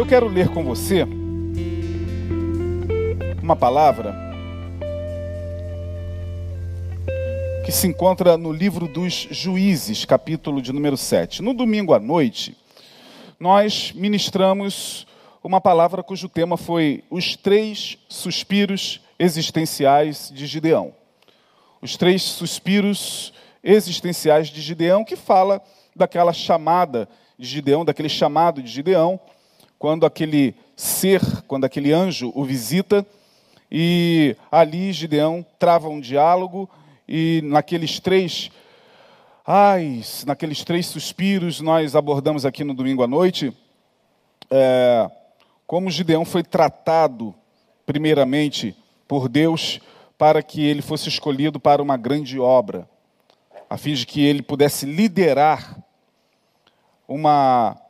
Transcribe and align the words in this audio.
Eu 0.00 0.06
quero 0.06 0.28
ler 0.28 0.48
com 0.48 0.64
você 0.64 1.06
uma 3.42 3.54
palavra 3.54 4.16
que 7.66 7.70
se 7.70 7.86
encontra 7.86 8.38
no 8.38 8.50
livro 8.50 8.88
dos 8.88 9.28
Juízes, 9.30 10.06
capítulo 10.06 10.62
de 10.62 10.72
número 10.72 10.96
7. 10.96 11.42
No 11.42 11.52
domingo 11.52 11.92
à 11.92 12.00
noite, 12.00 12.56
nós 13.38 13.92
ministramos 13.94 15.06
uma 15.44 15.60
palavra 15.60 16.02
cujo 16.02 16.30
tema 16.30 16.56
foi 16.56 17.04
os 17.10 17.36
três 17.36 17.98
suspiros 18.08 19.02
existenciais 19.18 20.32
de 20.34 20.46
Gideão. 20.46 20.94
Os 21.82 21.98
três 21.98 22.22
suspiros 22.22 23.34
existenciais 23.62 24.48
de 24.48 24.62
Gideão, 24.62 25.04
que 25.04 25.14
fala 25.14 25.60
daquela 25.94 26.32
chamada 26.32 27.06
de 27.38 27.46
Gideão, 27.46 27.84
daquele 27.84 28.08
chamado 28.08 28.62
de 28.62 28.70
Gideão, 28.70 29.20
quando 29.80 30.04
aquele 30.04 30.54
ser, 30.76 31.22
quando 31.48 31.64
aquele 31.64 31.90
anjo 31.90 32.30
o 32.34 32.44
visita, 32.44 33.04
e 33.72 34.36
ali 34.52 34.92
Gideão 34.92 35.44
trava 35.58 35.88
um 35.88 35.98
diálogo, 35.98 36.68
e 37.08 37.40
naqueles 37.44 37.98
três, 37.98 38.50
ai, 39.44 40.02
naqueles 40.26 40.62
três 40.64 40.84
suspiros, 40.84 41.62
nós 41.62 41.96
abordamos 41.96 42.44
aqui 42.44 42.62
no 42.62 42.74
domingo 42.74 43.02
à 43.02 43.06
noite, 43.06 43.56
é, 44.50 45.10
como 45.66 45.90
Gideão 45.90 46.26
foi 46.26 46.42
tratado, 46.42 47.34
primeiramente, 47.86 48.76
por 49.08 49.30
Deus, 49.30 49.80
para 50.18 50.42
que 50.42 50.62
ele 50.62 50.82
fosse 50.82 51.08
escolhido 51.08 51.58
para 51.58 51.82
uma 51.82 51.96
grande 51.96 52.38
obra, 52.38 52.86
a 53.68 53.78
fim 53.78 53.94
de 53.94 54.04
que 54.04 54.20
ele 54.20 54.42
pudesse 54.42 54.84
liderar 54.84 55.82
uma, 57.08 57.80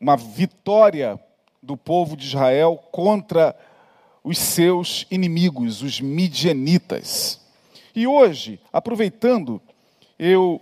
uma 0.00 0.16
vitória 0.16 1.18
do 1.62 1.76
povo 1.76 2.16
de 2.16 2.26
Israel 2.26 2.76
contra 2.92 3.56
os 4.22 4.38
seus 4.38 5.06
inimigos, 5.10 5.82
os 5.82 6.00
midianitas. 6.00 7.40
E 7.94 8.06
hoje, 8.06 8.60
aproveitando, 8.72 9.60
eu 10.18 10.60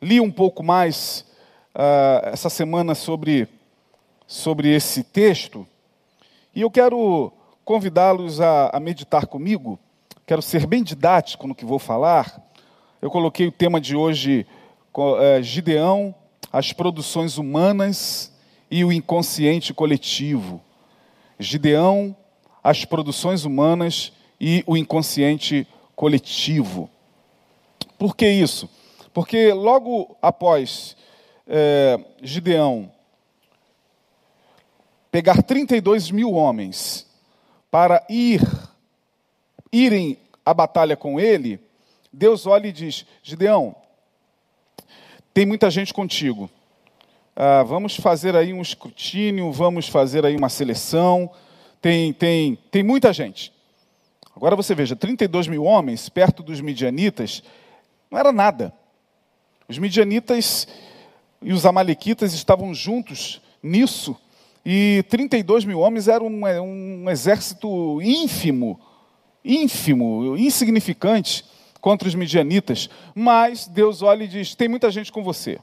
li 0.00 0.20
um 0.20 0.30
pouco 0.30 0.62
mais 0.62 1.26
uh, 1.74 2.28
essa 2.28 2.48
semana 2.48 2.94
sobre, 2.94 3.48
sobre 4.26 4.74
esse 4.74 5.04
texto, 5.04 5.66
e 6.54 6.60
eu 6.60 6.70
quero 6.70 7.32
convidá-los 7.64 8.40
a, 8.40 8.70
a 8.72 8.80
meditar 8.80 9.26
comigo. 9.26 9.78
Quero 10.26 10.42
ser 10.42 10.66
bem 10.66 10.82
didático 10.82 11.46
no 11.46 11.54
que 11.54 11.64
vou 11.64 11.78
falar. 11.78 12.40
Eu 13.00 13.10
coloquei 13.10 13.46
o 13.46 13.52
tema 13.52 13.80
de 13.80 13.96
hoje, 13.96 14.46
é, 15.20 15.42
Gideão 15.42 16.14
as 16.52 16.72
produções 16.72 17.38
humanas 17.38 18.30
e 18.70 18.84
o 18.84 18.92
inconsciente 18.92 19.72
coletivo. 19.72 20.60
Gideão, 21.38 22.14
as 22.62 22.84
produções 22.84 23.44
humanas 23.44 24.12
e 24.40 24.62
o 24.66 24.76
inconsciente 24.76 25.66
coletivo. 25.96 26.90
Por 27.98 28.14
que 28.14 28.28
isso? 28.28 28.68
Porque 29.14 29.52
logo 29.52 30.16
após 30.20 30.96
é, 31.46 31.98
Gideão 32.22 32.90
pegar 35.10 35.42
32 35.42 36.10
mil 36.10 36.32
homens 36.32 37.06
para 37.70 38.04
ir 38.08 38.40
irem 39.72 40.18
à 40.44 40.52
batalha 40.52 40.96
com 40.96 41.18
ele, 41.18 41.60
Deus 42.12 42.46
olha 42.46 42.66
e 42.66 42.72
diz: 42.72 43.06
Gideão, 43.22 43.74
tem 45.32 45.46
muita 45.46 45.70
gente 45.70 45.92
contigo. 45.94 46.50
Ah, 47.34 47.62
vamos 47.62 47.96
fazer 47.96 48.36
aí 48.36 48.52
um 48.52 48.60
escrutínio, 48.60 49.50
vamos 49.50 49.88
fazer 49.88 50.24
aí 50.26 50.36
uma 50.36 50.48
seleção. 50.48 51.30
Tem, 51.80 52.12
tem, 52.12 52.58
tem 52.70 52.82
muita 52.82 53.12
gente. 53.12 53.52
Agora 54.34 54.56
você 54.56 54.74
veja, 54.74 54.94
32 54.94 55.46
mil 55.46 55.64
homens 55.64 56.08
perto 56.08 56.42
dos 56.42 56.60
midianitas 56.60 57.42
não 58.10 58.18
era 58.18 58.32
nada. 58.32 58.72
Os 59.68 59.78
midianitas 59.78 60.68
e 61.40 61.52
os 61.52 61.64
amalequitas 61.64 62.34
estavam 62.34 62.74
juntos 62.74 63.40
nisso, 63.62 64.16
e 64.64 65.04
32 65.08 65.64
mil 65.64 65.80
homens 65.80 66.08
era 66.08 66.22
um, 66.22 66.42
um 66.44 67.10
exército 67.10 68.00
ínfimo, 68.00 68.78
ínfimo, 69.44 70.36
insignificante 70.36 71.44
contra 71.82 72.08
os 72.08 72.14
midianitas, 72.14 72.88
mas 73.12 73.66
Deus 73.66 74.00
olha 74.00 74.22
e 74.22 74.28
diz: 74.28 74.54
tem 74.54 74.68
muita 74.68 74.90
gente 74.90 75.12
com 75.12 75.22
você. 75.22 75.58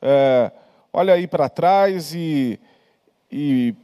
É, 0.00 0.50
olha 0.92 1.12
aí 1.12 1.26
para 1.26 1.50
trás 1.50 2.14
e, 2.14 2.58
e 3.30 3.74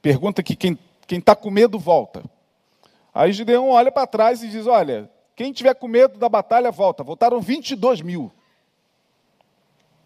pergunta 0.00 0.42
que 0.42 0.54
quem 0.54 0.78
está 1.10 1.34
com 1.34 1.50
medo 1.50 1.78
volta. 1.78 2.22
Aí 3.12 3.32
Gideão 3.32 3.70
olha 3.70 3.90
para 3.90 4.06
trás 4.06 4.42
e 4.42 4.48
diz: 4.48 4.66
Olha, 4.66 5.10
quem 5.34 5.52
tiver 5.52 5.74
com 5.74 5.88
medo 5.88 6.16
da 6.16 6.28
batalha, 6.28 6.70
volta. 6.70 7.02
Voltaram 7.02 7.40
22 7.40 8.00
mil. 8.00 8.30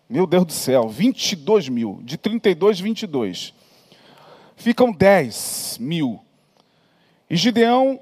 Meu 0.09 0.27
Deus 0.27 0.47
do 0.47 0.53
céu, 0.53 0.89
22 0.89 1.69
mil. 1.69 2.01
De 2.03 2.17
32, 2.17 2.81
22. 2.81 3.55
Ficam 4.57 4.91
10 4.91 5.77
mil. 5.79 6.19
E 7.29 7.37
Gideão 7.37 8.01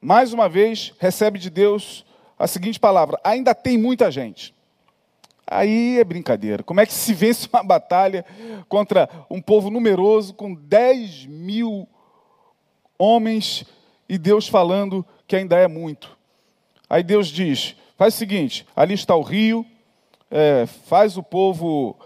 mais 0.00 0.32
uma 0.32 0.48
vez, 0.48 0.92
recebe 0.98 1.38
de 1.38 1.50
Deus 1.50 2.04
a 2.38 2.46
seguinte 2.46 2.78
palavra: 2.78 3.18
ainda 3.24 3.54
tem 3.54 3.76
muita 3.76 4.10
gente. 4.10 4.54
Aí 5.50 5.98
é 5.98 6.04
brincadeira. 6.04 6.62
Como 6.62 6.80
é 6.80 6.86
que 6.86 6.92
se 6.92 7.14
vence 7.14 7.48
uma 7.52 7.62
batalha 7.62 8.24
contra 8.68 9.08
um 9.30 9.40
povo 9.40 9.70
numeroso, 9.70 10.34
com 10.34 10.54
10 10.54 11.26
mil 11.26 11.88
homens, 12.98 13.64
e 14.08 14.18
Deus 14.18 14.46
falando 14.46 15.04
que 15.26 15.34
ainda 15.34 15.56
é 15.56 15.66
muito? 15.66 16.16
Aí 16.88 17.02
Deus 17.02 17.28
diz: 17.28 17.74
faz 17.96 18.14
o 18.14 18.18
seguinte, 18.18 18.66
ali 18.76 18.94
está 18.94 19.16
o 19.16 19.22
rio, 19.22 19.64
é, 20.30 20.66
faz 20.66 21.16
o 21.16 21.22
povo 21.22 21.96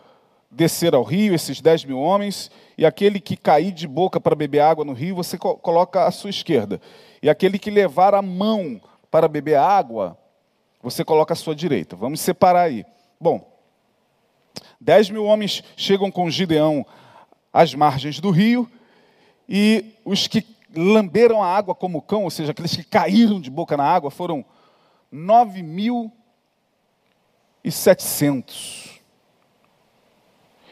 descer 0.51 0.95
ao 0.95 1.03
rio, 1.03 1.35
esses 1.35 1.61
10 1.61 1.87
mil 1.87 1.99
homens, 1.99 2.51
e 2.77 2.87
aquele 2.87 3.19
que 3.19 3.37
cair 3.37 3.73
de 3.73 3.89
boca 3.89 4.21
para 4.21 4.37
beber 4.37 4.61
água 4.61 4.85
no 4.85 4.93
rio, 4.93 5.17
você 5.17 5.37
coloca 5.39 6.05
à 6.05 6.11
sua 6.11 6.31
esquerda. 6.31 6.81
E 7.23 7.31
aquele 7.31 7.59
que 7.59 7.71
levar 7.71 8.15
a 8.15 8.21
mão 8.21 8.81
para 9.11 9.29
beber 9.29 9.57
água, 9.57 10.19
você 10.83 11.05
coloca 11.05 11.33
à 11.35 11.37
sua 11.37 11.55
direita. 11.55 11.95
Vamos 11.95 12.21
separar 12.21 12.63
aí. 12.63 12.85
Bom, 13.21 13.49
dez 14.81 15.09
mil 15.09 15.25
homens 15.25 15.63
chegam 15.77 16.11
com 16.11 16.29
Gideão 16.29 16.85
às 17.53 17.75
margens 17.75 18.19
do 18.19 18.31
rio, 18.31 18.69
e 19.49 19.95
os 20.05 20.27
que 20.27 20.45
lamberam 20.75 21.43
a 21.43 21.47
água 21.47 21.75
como 21.75 22.01
cão, 22.01 22.25
ou 22.25 22.31
seja, 22.31 22.53
aqueles 22.53 22.75
que 22.75 22.83
caíram 22.83 23.41
de 23.41 23.51
boca 23.51 23.77
na 23.77 23.85
água, 23.85 24.11
foram 24.11 24.45
nove 25.11 25.63
mil 25.63 26.11
e 27.63 27.71
setecentos. 27.71 28.99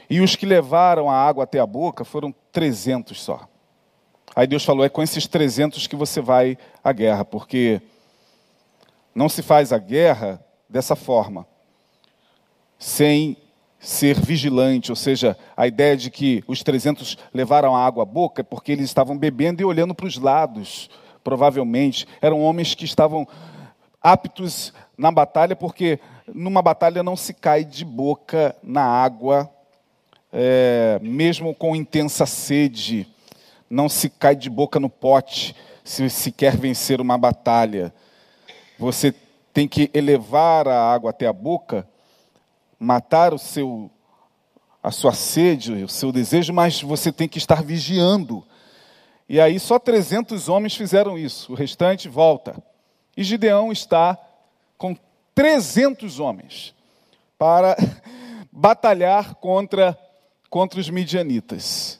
E 0.08 0.20
os 0.20 0.34
que 0.34 0.46
levaram 0.46 1.08
a 1.08 1.14
água 1.14 1.44
até 1.44 1.60
a 1.60 1.66
boca 1.66 2.04
foram 2.04 2.34
trezentos 2.50 3.22
só. 3.22 3.49
Aí 4.34 4.46
Deus 4.46 4.64
falou: 4.64 4.84
é 4.84 4.88
com 4.88 5.02
esses 5.02 5.26
300 5.26 5.86
que 5.86 5.96
você 5.96 6.20
vai 6.20 6.56
à 6.82 6.92
guerra, 6.92 7.24
porque 7.24 7.80
não 9.14 9.28
se 9.28 9.42
faz 9.42 9.72
a 9.72 9.78
guerra 9.78 10.44
dessa 10.68 10.94
forma, 10.94 11.46
sem 12.78 13.36
ser 13.78 14.20
vigilante, 14.20 14.92
ou 14.92 14.96
seja, 14.96 15.36
a 15.56 15.66
ideia 15.66 15.96
de 15.96 16.10
que 16.10 16.44
os 16.46 16.62
300 16.62 17.16
levaram 17.32 17.74
a 17.74 17.84
água 17.84 18.02
à 18.02 18.06
boca 18.06 18.42
é 18.42 18.44
porque 18.44 18.72
eles 18.72 18.84
estavam 18.84 19.16
bebendo 19.16 19.62
e 19.62 19.64
olhando 19.64 19.94
para 19.94 20.06
os 20.06 20.18
lados, 20.18 20.90
provavelmente. 21.24 22.06
Eram 22.20 22.42
homens 22.42 22.74
que 22.74 22.84
estavam 22.84 23.26
aptos 24.02 24.72
na 24.96 25.10
batalha, 25.10 25.56
porque 25.56 25.98
numa 26.32 26.62
batalha 26.62 27.02
não 27.02 27.16
se 27.16 27.32
cai 27.32 27.64
de 27.64 27.84
boca 27.84 28.54
na 28.62 28.82
água, 28.84 29.50
é, 30.32 31.00
mesmo 31.02 31.54
com 31.54 31.74
intensa 31.74 32.26
sede 32.26 33.08
não 33.70 33.88
se 33.88 34.10
cai 34.10 34.34
de 34.34 34.50
boca 34.50 34.80
no 34.80 34.90
pote 34.90 35.54
se 35.84 36.10
se 36.10 36.32
quer 36.32 36.56
vencer 36.56 37.00
uma 37.00 37.16
batalha. 37.16 37.94
Você 38.78 39.14
tem 39.52 39.68
que 39.68 39.88
elevar 39.94 40.66
a 40.66 40.92
água 40.92 41.10
até 41.10 41.26
a 41.26 41.32
boca, 41.32 41.88
matar 42.78 43.32
o 43.32 43.38
seu 43.38 43.90
a 44.82 44.90
sua 44.90 45.12
sede, 45.12 45.72
o 45.84 45.88
seu 45.88 46.10
desejo, 46.10 46.54
mas 46.54 46.80
você 46.80 47.12
tem 47.12 47.28
que 47.28 47.36
estar 47.36 47.62
vigiando. 47.62 48.42
E 49.28 49.38
aí 49.38 49.60
só 49.60 49.78
300 49.78 50.48
homens 50.48 50.74
fizeram 50.74 51.18
isso, 51.18 51.52
o 51.52 51.54
restante 51.54 52.08
volta. 52.08 52.56
E 53.14 53.22
Gideão 53.22 53.70
está 53.70 54.18
com 54.78 54.96
300 55.34 56.18
homens 56.18 56.74
para 57.38 57.76
batalhar 58.50 59.34
contra 59.34 59.96
contra 60.48 60.80
os 60.80 60.90
midianitas. 60.90 61.99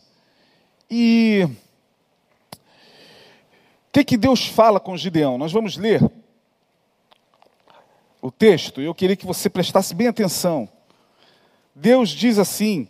E 0.91 1.47
o 3.91 3.93
que, 3.93 4.05
que 4.05 4.17
Deus 4.17 4.47
fala 4.47 4.81
com 4.81 4.97
Gideão? 4.97 5.39
Nós 5.39 5.53
vamos 5.53 5.77
ler 5.77 6.03
o 8.21 8.31
texto, 8.31 8.81
eu 8.81 8.95
queria 8.95 9.17
que 9.17 9.25
você 9.25 9.49
prestasse 9.49 9.95
bem 9.95 10.09
atenção. 10.09 10.69
Deus 11.75 12.11
diz 12.11 12.39
assim 12.39 12.89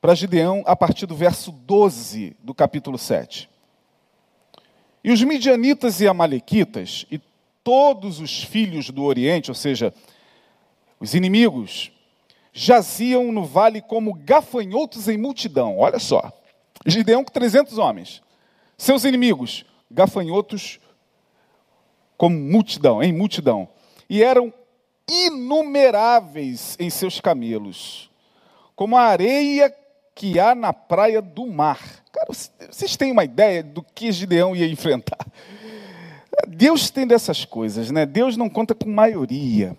para 0.00 0.14
Gideão 0.14 0.62
a 0.66 0.76
partir 0.76 1.06
do 1.06 1.14
verso 1.14 1.50
12 1.52 2.36
do 2.40 2.52
capítulo 2.52 2.98
7. 2.98 3.48
E 5.02 5.12
os 5.12 5.22
midianitas 5.22 6.00
e 6.00 6.08
amalequitas 6.08 7.06
e 7.10 7.20
todos 7.62 8.20
os 8.20 8.42
filhos 8.42 8.90
do 8.90 9.04
Oriente, 9.04 9.50
ou 9.50 9.54
seja, 9.54 9.94
os 11.00 11.14
inimigos, 11.14 11.92
jaziam 12.52 13.30
no 13.30 13.44
vale 13.44 13.80
como 13.80 14.12
gafanhotos 14.12 15.08
em 15.08 15.16
multidão. 15.16 15.78
Olha 15.78 15.98
só. 15.98 16.32
Gideão 16.86 17.24
com 17.24 17.32
300 17.32 17.78
homens. 17.78 18.22
Seus 18.76 19.04
inimigos, 19.04 19.64
gafanhotos 19.90 20.78
como 22.16 22.36
multidão, 22.36 23.02
em 23.02 23.12
multidão. 23.12 23.68
E 24.08 24.22
eram 24.22 24.52
inumeráveis 25.08 26.76
em 26.78 26.90
seus 26.90 27.20
camelos, 27.20 28.10
como 28.76 28.96
a 28.96 29.02
areia 29.02 29.74
que 30.14 30.38
há 30.38 30.54
na 30.54 30.72
praia 30.72 31.22
do 31.22 31.46
mar. 31.46 31.80
Cara, 32.12 32.28
vocês 32.70 32.96
têm 32.96 33.12
uma 33.12 33.24
ideia 33.24 33.62
do 33.62 33.82
que 33.82 34.10
Gideão 34.10 34.54
ia 34.54 34.66
enfrentar? 34.66 35.26
Deus 36.46 36.90
tem 36.90 37.06
dessas 37.06 37.44
coisas, 37.44 37.90
né? 37.90 38.04
Deus 38.04 38.36
não 38.36 38.48
conta 38.48 38.74
com 38.74 38.90
maioria. 38.90 39.76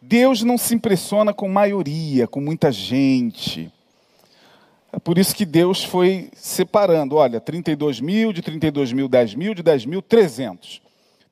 Deus 0.00 0.42
não 0.42 0.58
se 0.58 0.74
impressiona 0.74 1.32
com 1.32 1.48
maioria, 1.48 2.26
com 2.26 2.40
muita 2.40 2.70
gente. 2.70 3.72
É 4.94 4.98
por 5.00 5.18
isso 5.18 5.34
que 5.34 5.44
Deus 5.44 5.82
foi 5.82 6.30
separando. 6.36 7.16
Olha, 7.16 7.40
32 7.40 8.00
mil, 8.00 8.32
de 8.32 8.40
32 8.40 8.92
mil, 8.92 9.08
10 9.08 9.34
mil, 9.34 9.52
de 9.52 9.60
10 9.60 9.86
mil, 9.86 10.00
300. 10.00 10.80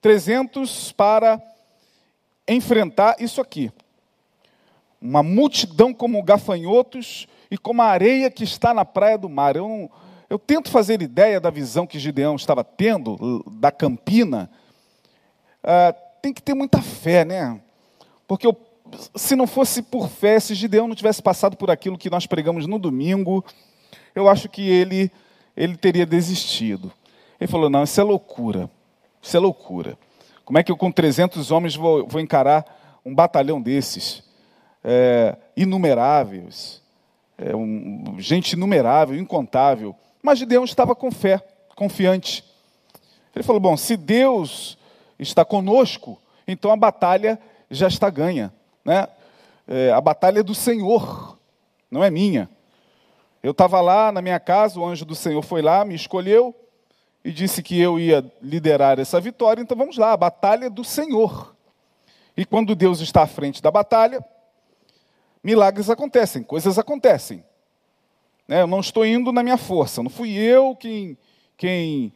300 0.00 0.90
para 0.90 1.40
enfrentar 2.48 3.14
isso 3.20 3.40
aqui. 3.40 3.70
Uma 5.00 5.22
multidão 5.22 5.94
como 5.94 6.20
gafanhotos 6.24 7.28
e 7.52 7.56
como 7.56 7.82
a 7.82 7.86
areia 7.86 8.28
que 8.32 8.42
está 8.42 8.74
na 8.74 8.84
praia 8.84 9.16
do 9.16 9.28
mar. 9.28 9.54
Eu, 9.54 9.68
não, 9.68 9.90
eu 10.28 10.40
tento 10.40 10.68
fazer 10.68 11.00
ideia 11.00 11.40
da 11.40 11.48
visão 11.48 11.86
que 11.86 12.00
Gideão 12.00 12.34
estava 12.34 12.64
tendo 12.64 13.44
da 13.60 13.70
campina. 13.70 14.50
Ah, 15.62 15.94
tem 16.20 16.32
que 16.32 16.42
ter 16.42 16.54
muita 16.54 16.82
fé, 16.82 17.24
né? 17.24 17.60
Porque 18.26 18.44
eu 18.44 18.56
se 19.14 19.34
não 19.36 19.46
fosse 19.46 19.82
por 19.82 20.08
fé, 20.08 20.38
se 20.38 20.54
Gideão 20.54 20.88
não 20.88 20.94
tivesse 20.94 21.22
passado 21.22 21.56
por 21.56 21.70
aquilo 21.70 21.98
que 21.98 22.10
nós 22.10 22.26
pregamos 22.26 22.66
no 22.66 22.78
domingo, 22.78 23.44
eu 24.14 24.28
acho 24.28 24.48
que 24.48 24.62
ele, 24.62 25.10
ele 25.56 25.76
teria 25.76 26.06
desistido. 26.06 26.92
Ele 27.40 27.50
falou: 27.50 27.70
não, 27.70 27.82
isso 27.82 28.00
é 28.00 28.04
loucura. 28.04 28.70
Isso 29.20 29.36
é 29.36 29.40
loucura. 29.40 29.98
Como 30.44 30.58
é 30.58 30.62
que 30.62 30.72
eu, 30.72 30.76
com 30.76 30.90
300 30.90 31.50
homens, 31.50 31.76
vou, 31.76 32.06
vou 32.06 32.20
encarar 32.20 33.00
um 33.04 33.14
batalhão 33.14 33.60
desses? 33.60 34.22
É, 34.84 35.36
inumeráveis. 35.56 36.82
É, 37.38 37.54
um, 37.54 38.16
gente 38.18 38.52
inumerável, 38.52 39.16
incontável. 39.16 39.94
Mas 40.22 40.38
Gideão 40.38 40.64
estava 40.64 40.94
com 40.94 41.10
fé, 41.10 41.40
confiante. 41.74 42.44
Ele 43.34 43.42
falou: 43.42 43.60
bom, 43.60 43.76
se 43.76 43.96
Deus 43.96 44.76
está 45.18 45.44
conosco, 45.44 46.20
então 46.46 46.70
a 46.70 46.76
batalha 46.76 47.38
já 47.70 47.88
está 47.88 48.10
ganha 48.10 48.52
né? 48.84 49.06
É, 49.66 49.92
a 49.92 50.00
batalha 50.00 50.40
é 50.40 50.42
do 50.42 50.54
Senhor, 50.54 51.38
não 51.90 52.02
é 52.02 52.10
minha. 52.10 52.48
Eu 53.42 53.52
estava 53.52 53.80
lá 53.80 54.12
na 54.12 54.22
minha 54.22 54.38
casa, 54.38 54.78
o 54.78 54.84
anjo 54.84 55.04
do 55.04 55.14
Senhor 55.14 55.42
foi 55.42 55.62
lá, 55.62 55.84
me 55.84 55.94
escolheu 55.94 56.54
e 57.24 57.30
disse 57.30 57.62
que 57.62 57.78
eu 57.80 57.98
ia 57.98 58.24
liderar 58.40 58.98
essa 58.98 59.20
vitória, 59.20 59.62
então 59.62 59.76
vamos 59.76 59.96
lá, 59.96 60.12
a 60.12 60.16
batalha 60.16 60.66
é 60.66 60.70
do 60.70 60.84
Senhor. 60.84 61.54
E 62.36 62.44
quando 62.44 62.74
Deus 62.74 63.00
está 63.00 63.22
à 63.22 63.26
frente 63.26 63.62
da 63.62 63.70
batalha, 63.70 64.24
milagres 65.42 65.90
acontecem, 65.90 66.42
coisas 66.42 66.78
acontecem. 66.78 67.44
Né? 68.48 68.62
Eu 68.62 68.66
não 68.66 68.80
estou 68.80 69.06
indo 69.06 69.32
na 69.32 69.42
minha 69.42 69.56
força, 69.56 70.02
não 70.02 70.10
fui 70.10 70.32
eu 70.32 70.74
quem, 70.74 71.16
quem, 71.56 72.12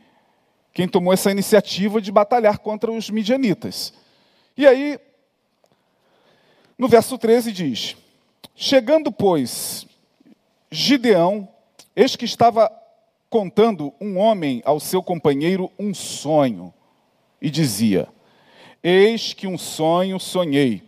quem 0.72 0.88
tomou 0.88 1.12
essa 1.12 1.30
iniciativa 1.30 2.00
de 2.00 2.10
batalhar 2.10 2.58
contra 2.58 2.90
os 2.90 3.10
midianitas. 3.10 3.92
E 4.56 4.66
aí, 4.66 4.98
no 6.78 6.88
verso 6.88 7.16
13 7.18 7.52
diz: 7.52 7.96
Chegando, 8.54 9.10
pois, 9.10 9.86
Gideão, 10.70 11.48
eis 11.94 12.16
que 12.16 12.24
estava 12.24 12.70
contando 13.28 13.92
um 14.00 14.18
homem 14.18 14.62
ao 14.64 14.80
seu 14.80 15.02
companheiro 15.02 15.70
um 15.78 15.92
sonho, 15.94 16.72
e 17.40 17.50
dizia: 17.50 18.08
Eis 18.82 19.32
que 19.32 19.46
um 19.46 19.58
sonho 19.58 20.18
sonhei. 20.18 20.82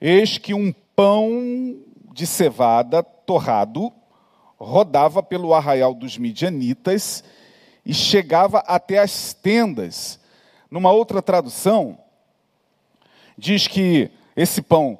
Eis 0.00 0.38
que 0.38 0.54
um 0.54 0.72
pão 0.94 1.76
de 2.12 2.26
cevada 2.26 3.02
torrado 3.02 3.92
rodava 4.58 5.22
pelo 5.22 5.54
arraial 5.54 5.94
dos 5.94 6.18
midianitas 6.18 7.22
e 7.84 7.94
chegava 7.94 8.58
até 8.60 8.98
as 8.98 9.32
tendas. 9.32 10.20
Numa 10.70 10.92
outra 10.92 11.22
tradução, 11.22 11.98
diz 13.36 13.66
que 13.66 14.10
esse 14.38 14.62
pão 14.62 14.96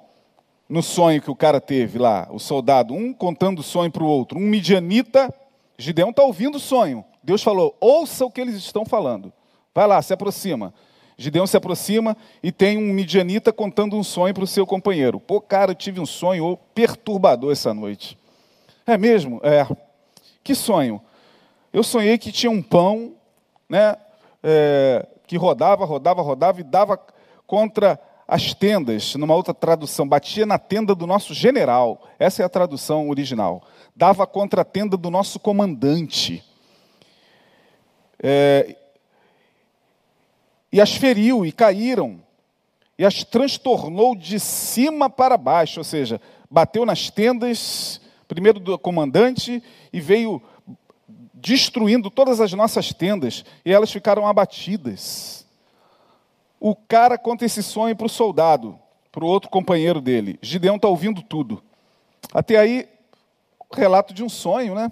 no 0.68 0.82
sonho 0.82 1.22
que 1.22 1.30
o 1.30 1.36
cara 1.36 1.60
teve 1.60 1.96
lá, 1.96 2.26
o 2.30 2.40
soldado, 2.40 2.92
um 2.92 3.12
contando 3.12 3.60
o 3.60 3.62
sonho 3.62 3.88
para 3.88 4.02
o 4.02 4.06
outro, 4.06 4.36
um 4.36 4.42
midianita, 4.42 5.32
Gideão 5.78 6.10
está 6.10 6.24
ouvindo 6.24 6.56
o 6.56 6.60
sonho. 6.60 7.04
Deus 7.22 7.40
falou: 7.40 7.76
ouça 7.80 8.26
o 8.26 8.30
que 8.32 8.40
eles 8.40 8.56
estão 8.56 8.84
falando. 8.84 9.32
Vai 9.72 9.86
lá, 9.86 10.02
se 10.02 10.12
aproxima. 10.12 10.74
Gideão 11.16 11.46
se 11.46 11.56
aproxima 11.56 12.16
e 12.42 12.50
tem 12.50 12.76
um 12.76 12.92
midianita 12.92 13.52
contando 13.52 13.96
um 13.96 14.02
sonho 14.02 14.34
para 14.34 14.42
o 14.42 14.46
seu 14.46 14.66
companheiro. 14.66 15.20
Pô, 15.20 15.40
cara, 15.40 15.70
eu 15.70 15.76
tive 15.76 16.00
um 16.00 16.06
sonho 16.06 16.58
perturbador 16.74 17.52
essa 17.52 17.72
noite. 17.72 18.18
É 18.84 18.98
mesmo? 18.98 19.40
É. 19.44 19.66
Que 20.42 20.54
sonho? 20.54 21.00
Eu 21.72 21.84
sonhei 21.84 22.18
que 22.18 22.32
tinha 22.32 22.50
um 22.50 22.62
pão, 22.62 23.12
né, 23.68 23.96
é, 24.42 25.06
que 25.26 25.36
rodava, 25.36 25.84
rodava, 25.84 26.22
rodava 26.22 26.60
e 26.60 26.64
dava 26.64 26.98
contra 27.46 28.00
as 28.28 28.52
tendas, 28.52 29.14
numa 29.14 29.34
outra 29.34 29.54
tradução, 29.54 30.06
batia 30.06 30.44
na 30.44 30.58
tenda 30.58 30.94
do 30.94 31.06
nosso 31.06 31.32
general. 31.32 32.06
Essa 32.18 32.42
é 32.42 32.44
a 32.44 32.48
tradução 32.48 33.08
original. 33.08 33.66
Dava 33.96 34.26
contra 34.26 34.60
a 34.60 34.64
tenda 34.66 34.98
do 34.98 35.10
nosso 35.10 35.40
comandante. 35.40 36.44
É, 38.22 38.76
e 40.70 40.78
as 40.78 40.92
feriu 40.94 41.46
e 41.46 41.50
caíram, 41.50 42.20
e 42.98 43.06
as 43.06 43.24
transtornou 43.24 44.14
de 44.14 44.38
cima 44.38 45.08
para 45.08 45.38
baixo, 45.38 45.80
ou 45.80 45.84
seja, 45.84 46.20
bateu 46.50 46.84
nas 46.84 47.08
tendas, 47.08 47.98
primeiro 48.26 48.60
do 48.60 48.78
comandante, 48.78 49.62
e 49.90 50.00
veio 50.00 50.42
destruindo 51.32 52.10
todas 52.10 52.42
as 52.42 52.52
nossas 52.52 52.92
tendas, 52.92 53.42
e 53.64 53.72
elas 53.72 53.90
ficaram 53.90 54.26
abatidas 54.26 55.37
o 56.60 56.74
cara 56.74 57.16
conta 57.16 57.44
esse 57.44 57.62
sonho 57.62 57.94
para 57.94 58.06
o 58.06 58.10
soldado, 58.10 58.78
para 59.12 59.24
o 59.24 59.28
outro 59.28 59.48
companheiro 59.48 60.00
dele. 60.00 60.38
Gideão 60.42 60.76
está 60.76 60.88
ouvindo 60.88 61.22
tudo. 61.22 61.62
Até 62.32 62.56
aí, 62.56 62.88
relato 63.72 64.12
de 64.12 64.22
um 64.22 64.28
sonho, 64.28 64.74
né? 64.74 64.90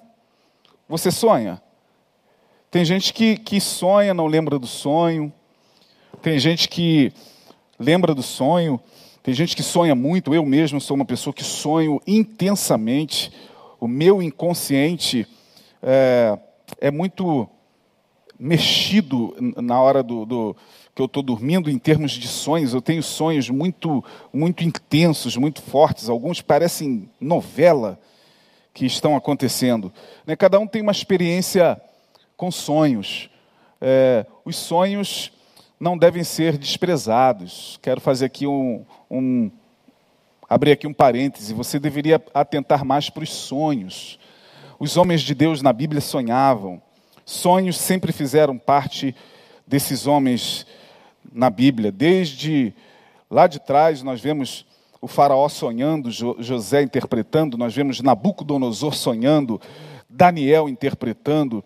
Você 0.88 1.10
sonha? 1.10 1.60
Tem 2.70 2.84
gente 2.84 3.12
que, 3.12 3.36
que 3.36 3.60
sonha, 3.60 4.14
não 4.14 4.26
lembra 4.26 4.58
do 4.58 4.66
sonho. 4.66 5.32
Tem 6.22 6.38
gente 6.38 6.68
que 6.68 7.12
lembra 7.78 8.14
do 8.14 8.22
sonho. 8.22 8.80
Tem 9.22 9.34
gente 9.34 9.56
que 9.56 9.62
sonha 9.62 9.94
muito. 9.94 10.34
Eu 10.34 10.44
mesmo 10.44 10.80
sou 10.80 10.94
uma 10.94 11.04
pessoa 11.04 11.34
que 11.34 11.42
sonho 11.42 12.00
intensamente. 12.06 13.32
O 13.80 13.88
meu 13.88 14.22
inconsciente 14.22 15.26
é, 15.82 16.38
é 16.80 16.90
muito 16.90 17.48
mexido 18.38 19.34
na 19.56 19.80
hora 19.80 20.02
do, 20.02 20.24
do 20.24 20.56
que 20.96 21.02
eu 21.02 21.06
estou 21.06 21.22
dormindo 21.22 21.70
em 21.70 21.78
termos 21.78 22.12
de 22.12 22.26
sonhos. 22.26 22.72
Eu 22.72 22.80
tenho 22.80 23.02
sonhos 23.02 23.50
muito, 23.50 24.02
muito 24.32 24.64
intensos, 24.64 25.36
muito 25.36 25.60
fortes. 25.60 26.08
Alguns 26.08 26.40
parecem 26.40 27.06
novela 27.20 28.00
que 28.72 28.86
estão 28.86 29.14
acontecendo. 29.14 29.92
Né? 30.26 30.34
Cada 30.34 30.58
um 30.58 30.66
tem 30.66 30.80
uma 30.80 30.92
experiência 30.92 31.78
com 32.34 32.50
sonhos. 32.50 33.28
É, 33.78 34.24
os 34.42 34.56
sonhos 34.56 35.30
não 35.78 35.98
devem 35.98 36.24
ser 36.24 36.56
desprezados. 36.56 37.78
Quero 37.82 38.00
fazer 38.00 38.24
aqui 38.24 38.46
um, 38.46 38.82
um 39.10 39.50
abrir 40.48 40.72
aqui 40.72 40.86
um 40.86 40.94
parêntese. 40.94 41.52
Você 41.52 41.78
deveria 41.78 42.24
atentar 42.32 42.86
mais 42.86 43.10
para 43.10 43.22
os 43.22 43.34
sonhos. 43.34 44.18
Os 44.78 44.96
homens 44.96 45.20
de 45.20 45.34
Deus 45.34 45.60
na 45.60 45.74
Bíblia 45.74 46.00
sonhavam. 46.00 46.80
Sonhos 47.22 47.76
sempre 47.76 48.12
fizeram 48.12 48.56
parte 48.56 49.14
desses 49.66 50.06
homens 50.06 50.64
na 51.36 51.50
Bíblia. 51.50 51.92
Desde 51.92 52.72
lá 53.30 53.46
de 53.46 53.60
trás, 53.60 54.02
nós 54.02 54.20
vemos 54.20 54.64
o 55.02 55.06
Faraó 55.06 55.48
sonhando, 55.48 56.10
José 56.10 56.82
interpretando, 56.82 57.58
nós 57.58 57.74
vemos 57.74 58.00
Nabucodonosor 58.00 58.94
sonhando, 58.94 59.60
Daniel 60.08 60.66
interpretando, 60.68 61.62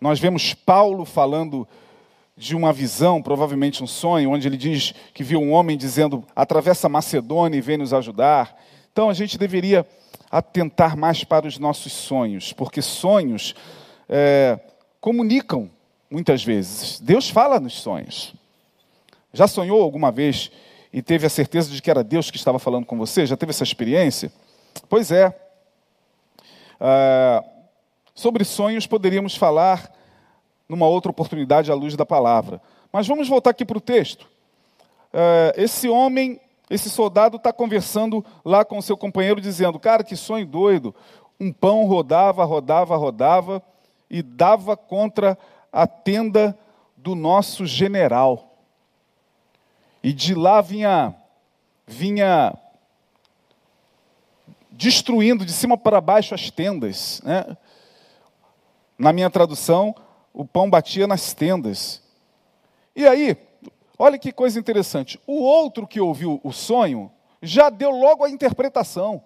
nós 0.00 0.20
vemos 0.20 0.54
Paulo 0.54 1.04
falando 1.04 1.66
de 2.36 2.54
uma 2.54 2.72
visão, 2.72 3.20
provavelmente 3.20 3.82
um 3.82 3.86
sonho, 3.86 4.30
onde 4.30 4.46
ele 4.46 4.56
diz 4.56 4.94
que 5.12 5.24
viu 5.24 5.40
um 5.40 5.52
homem 5.52 5.76
dizendo: 5.76 6.24
atravessa 6.34 6.88
Macedônia 6.88 7.58
e 7.58 7.60
vem 7.60 7.76
nos 7.76 7.92
ajudar. 7.92 8.56
Então 8.92 9.10
a 9.10 9.14
gente 9.14 9.36
deveria 9.36 9.84
atentar 10.30 10.96
mais 10.96 11.24
para 11.24 11.46
os 11.46 11.58
nossos 11.58 11.92
sonhos, 11.92 12.52
porque 12.52 12.80
sonhos 12.80 13.54
é, 14.08 14.58
comunicam 15.00 15.68
muitas 16.08 16.44
vezes. 16.44 17.00
Deus 17.00 17.28
fala 17.28 17.58
nos 17.58 17.74
sonhos. 17.74 18.34
Já 19.34 19.48
sonhou 19.48 19.82
alguma 19.82 20.12
vez 20.12 20.52
e 20.92 21.02
teve 21.02 21.26
a 21.26 21.28
certeza 21.28 21.68
de 21.68 21.82
que 21.82 21.90
era 21.90 22.04
Deus 22.04 22.30
que 22.30 22.36
estava 22.36 22.60
falando 22.60 22.86
com 22.86 22.96
você? 22.96 23.26
Já 23.26 23.36
teve 23.36 23.50
essa 23.50 23.64
experiência? 23.64 24.30
Pois 24.88 25.10
é. 25.10 25.36
Ah, 26.80 27.42
sobre 28.14 28.44
sonhos 28.44 28.86
poderíamos 28.86 29.34
falar 29.34 29.92
numa 30.68 30.86
outra 30.86 31.10
oportunidade 31.10 31.68
à 31.68 31.74
luz 31.74 31.96
da 31.96 32.06
palavra. 32.06 32.62
Mas 32.92 33.08
vamos 33.08 33.28
voltar 33.28 33.50
aqui 33.50 33.64
para 33.64 33.76
o 33.76 33.80
texto. 33.80 34.28
Ah, 35.12 35.52
esse 35.56 35.88
homem, 35.88 36.40
esse 36.70 36.88
soldado 36.88 37.36
está 37.36 37.52
conversando 37.52 38.24
lá 38.44 38.64
com 38.64 38.78
o 38.78 38.82
seu 38.82 38.96
companheiro, 38.96 39.40
dizendo: 39.40 39.80
Cara, 39.80 40.04
que 40.04 40.14
sonho 40.14 40.46
doido. 40.46 40.94
Um 41.40 41.52
pão 41.52 41.86
rodava, 41.86 42.44
rodava, 42.44 42.96
rodava 42.96 43.60
e 44.08 44.22
dava 44.22 44.76
contra 44.76 45.36
a 45.72 45.88
tenda 45.88 46.56
do 46.96 47.16
nosso 47.16 47.66
general. 47.66 48.53
E 50.04 50.12
de 50.12 50.34
lá 50.34 50.60
vinha, 50.60 51.14
vinha 51.86 52.54
destruindo 54.70 55.46
de 55.46 55.52
cima 55.52 55.78
para 55.78 55.98
baixo 55.98 56.34
as 56.34 56.50
tendas. 56.50 57.22
Né? 57.24 57.56
Na 58.98 59.14
minha 59.14 59.30
tradução, 59.30 59.94
o 60.30 60.44
pão 60.44 60.68
batia 60.68 61.06
nas 61.06 61.32
tendas. 61.32 62.02
E 62.94 63.06
aí, 63.06 63.34
olha 63.98 64.18
que 64.18 64.30
coisa 64.30 64.60
interessante. 64.60 65.18
O 65.26 65.40
outro 65.40 65.86
que 65.86 65.98
ouviu 65.98 66.38
o 66.44 66.52
sonho 66.52 67.10
já 67.40 67.70
deu 67.70 67.88
logo 67.88 68.24
a 68.24 68.30
interpretação. 68.30 69.24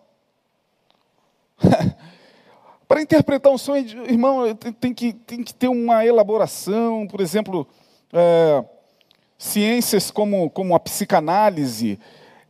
Para 2.87 3.03
interpretar 3.03 3.53
um 3.53 3.59
sonho, 3.59 3.85
irmão, 4.05 4.55
tem 4.55 4.95
que, 4.95 5.13
tem 5.13 5.43
que 5.43 5.53
ter 5.53 5.67
uma 5.67 6.07
elaboração, 6.07 7.05
por 7.09 7.21
exemplo, 7.21 7.67
é, 8.13 8.65
Ciências 9.39 10.11
como, 10.11 10.51
como 10.51 10.75
a 10.75 10.81
psicanálise 10.81 11.97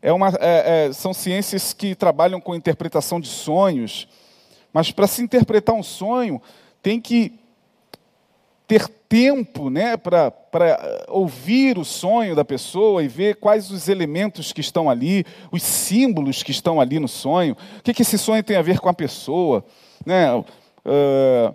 é 0.00 0.10
uma, 0.10 0.28
é, 0.40 0.86
é, 0.86 0.92
são 0.94 1.12
ciências 1.12 1.74
que 1.74 1.94
trabalham 1.94 2.40
com 2.40 2.54
interpretação 2.54 3.20
de 3.20 3.28
sonhos, 3.28 4.08
mas 4.72 4.90
para 4.90 5.06
se 5.06 5.22
interpretar 5.22 5.74
um 5.74 5.82
sonho, 5.82 6.40
tem 6.82 6.98
que 6.98 7.38
ter 8.66 8.88
tempo 9.08 9.70
né, 9.70 9.96
para 9.96 10.32
ouvir 11.08 11.78
o 11.78 11.84
sonho 11.84 12.36
da 12.36 12.44
pessoa 12.44 13.02
e 13.02 13.08
ver 13.08 13.36
quais 13.36 13.70
os 13.70 13.88
elementos 13.88 14.52
que 14.52 14.60
estão 14.60 14.88
ali, 14.88 15.24
os 15.50 15.62
símbolos 15.62 16.42
que 16.42 16.52
estão 16.52 16.80
ali 16.80 16.98
no 16.98 17.08
sonho, 17.08 17.56
o 17.78 17.82
que, 17.82 17.94
que 17.94 18.02
esse 18.02 18.18
sonho 18.18 18.42
tem 18.42 18.56
a 18.56 18.62
ver 18.62 18.78
com 18.78 18.88
a 18.88 18.94
pessoa. 18.94 19.64
Né? 20.04 20.34
Uh, 20.34 21.54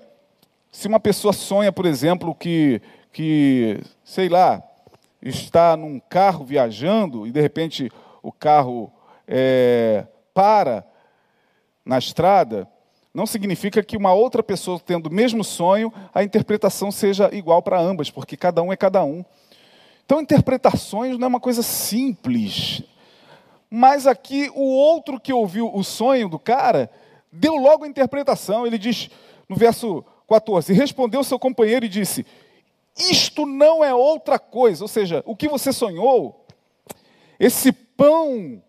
se 0.71 0.87
uma 0.87 0.99
pessoa 0.99 1.33
sonha, 1.33 1.71
por 1.71 1.85
exemplo, 1.85 2.33
que, 2.33 2.81
que 3.11 3.79
sei 4.03 4.27
lá, 4.27 4.61
está 5.23 5.77
num 5.77 5.99
carro 5.99 6.43
viajando 6.43 7.25
e 7.25 7.31
de 7.31 7.41
repente 7.41 7.89
o 8.21 8.31
carro 8.31 8.91
é, 9.27 10.05
para 10.33 10.85
na 11.85 11.97
estrada, 11.97 12.67
não 13.13 13.25
significa 13.25 13.83
que 13.83 13.97
uma 13.97 14.13
outra 14.13 14.41
pessoa 14.41 14.79
tendo 14.79 15.07
o 15.07 15.13
mesmo 15.13 15.43
sonho, 15.43 15.93
a 16.13 16.23
interpretação 16.23 16.91
seja 16.91 17.29
igual 17.33 17.61
para 17.61 17.79
ambas, 17.79 18.09
porque 18.09 18.35
cada 18.35 18.61
um 18.61 18.71
é 18.71 18.77
cada 18.77 19.03
um. 19.03 19.23
Então, 20.05 20.19
interpretar 20.19 20.77
sonhos 20.77 21.17
não 21.17 21.25
é 21.25 21.29
uma 21.29 21.39
coisa 21.39 21.61
simples. 21.61 22.81
Mas 23.69 24.07
aqui, 24.07 24.51
o 24.53 24.63
outro 24.63 25.19
que 25.19 25.31
ouviu 25.31 25.73
o 25.73 25.83
sonho 25.83 26.27
do 26.27 26.39
cara, 26.39 26.89
deu 27.31 27.55
logo 27.55 27.85
a 27.85 27.87
interpretação. 27.87 28.65
Ele 28.65 28.77
diz, 28.77 29.09
no 29.47 29.55
verso 29.55 30.03
14: 30.27 30.73
Respondeu 30.73 31.23
seu 31.23 31.39
companheiro 31.39 31.85
e 31.85 31.89
disse: 31.89 32.25
isto 32.97 33.45
não 33.45 33.83
é 33.83 33.93
outra 33.93 34.37
coisa, 34.37 34.83
ou 34.83 34.87
seja, 34.87 35.23
o 35.25 35.35
que 35.35 35.47
você 35.47 35.73
sonhou, 35.73 36.45
esse 37.39 37.71
pão 37.71 38.61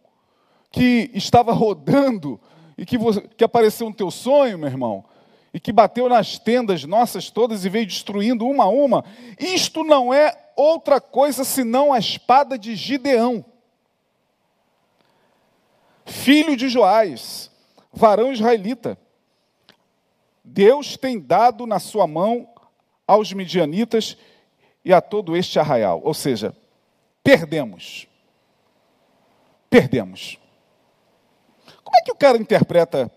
que 0.71 1.11
estava 1.15 1.53
rodando 1.53 2.41
e 2.77 2.85
que, 2.85 2.99
você, 2.99 3.21
que 3.21 3.45
apareceu 3.45 3.89
no 3.89 3.95
teu 3.95 4.11
sonho, 4.11 4.59
meu 4.59 4.69
irmão, 4.69 5.05
e 5.53 5.61
que 5.61 5.73
bateu 5.73 6.09
nas 6.09 6.39
tendas 6.39 6.85
nossas 6.85 7.31
todas 7.31 7.65
e 7.65 7.69
veio 7.69 7.87
destruindo 7.87 8.47
uma 8.47 8.65
a 8.65 8.69
uma, 8.69 9.05
isto 9.39 9.85
não 9.85 10.13
é 10.13 10.37
outra 10.57 11.01
coisa 11.01 11.45
senão 11.45 11.93
a 11.93 11.99
espada 11.99 12.59
de 12.59 12.75
Gideão, 12.75 13.45
filho 16.05 16.57
de 16.57 16.69
Joás, 16.69 17.51
varão 17.93 18.33
israelita. 18.33 18.99
Deus 20.43 20.97
tem 20.97 21.19
dado 21.19 21.67
na 21.67 21.79
sua 21.79 22.07
mão 22.07 22.49
aos 23.07 23.33
midianitas 23.33 24.17
e 24.85 24.93
a 24.93 25.01
todo 25.01 25.37
este 25.37 25.59
arraial. 25.59 26.01
Ou 26.05 26.15
seja, 26.15 26.55
perdemos. 27.23 28.07
Perdemos. 29.71 30.39
Como 31.83 31.97
é 31.97 32.03
que 32.03 32.13
o 32.13 32.17
cara 32.17 32.39
interpreta 32.39 33.11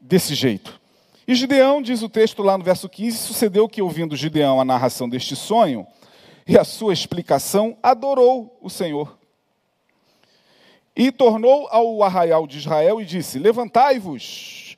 desse 0.00 0.34
jeito? 0.34 0.80
E 1.26 1.34
Gideão, 1.34 1.80
diz 1.80 2.02
o 2.02 2.08
texto 2.08 2.42
lá 2.42 2.58
no 2.58 2.64
verso 2.64 2.88
15, 2.88 3.16
sucedeu 3.16 3.68
que, 3.68 3.80
ouvindo 3.80 4.16
Gideão 4.16 4.60
a 4.60 4.64
narração 4.64 5.08
deste 5.08 5.36
sonho 5.36 5.86
e 6.46 6.58
a 6.58 6.64
sua 6.64 6.92
explicação, 6.92 7.78
adorou 7.80 8.58
o 8.60 8.68
Senhor. 8.68 9.16
E 10.96 11.12
tornou 11.12 11.68
ao 11.70 12.02
arraial 12.02 12.46
de 12.46 12.58
Israel 12.58 13.00
e 13.00 13.04
disse: 13.04 13.38
Levantai-vos, 13.38 14.69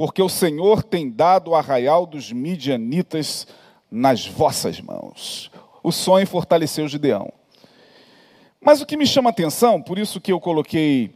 porque 0.00 0.22
o 0.22 0.30
Senhor 0.30 0.82
tem 0.82 1.10
dado 1.10 1.50
o 1.50 1.54
arraial 1.54 2.06
dos 2.06 2.32
midianitas 2.32 3.46
nas 3.90 4.26
vossas 4.26 4.80
mãos. 4.80 5.50
O 5.82 5.92
sonho 5.92 6.26
fortaleceu 6.26 6.88
Gideão. 6.88 7.30
Mas 8.62 8.80
o 8.80 8.86
que 8.86 8.96
me 8.96 9.06
chama 9.06 9.28
a 9.28 9.30
atenção, 9.30 9.82
por 9.82 9.98
isso 9.98 10.18
que 10.18 10.32
eu 10.32 10.40
coloquei 10.40 11.12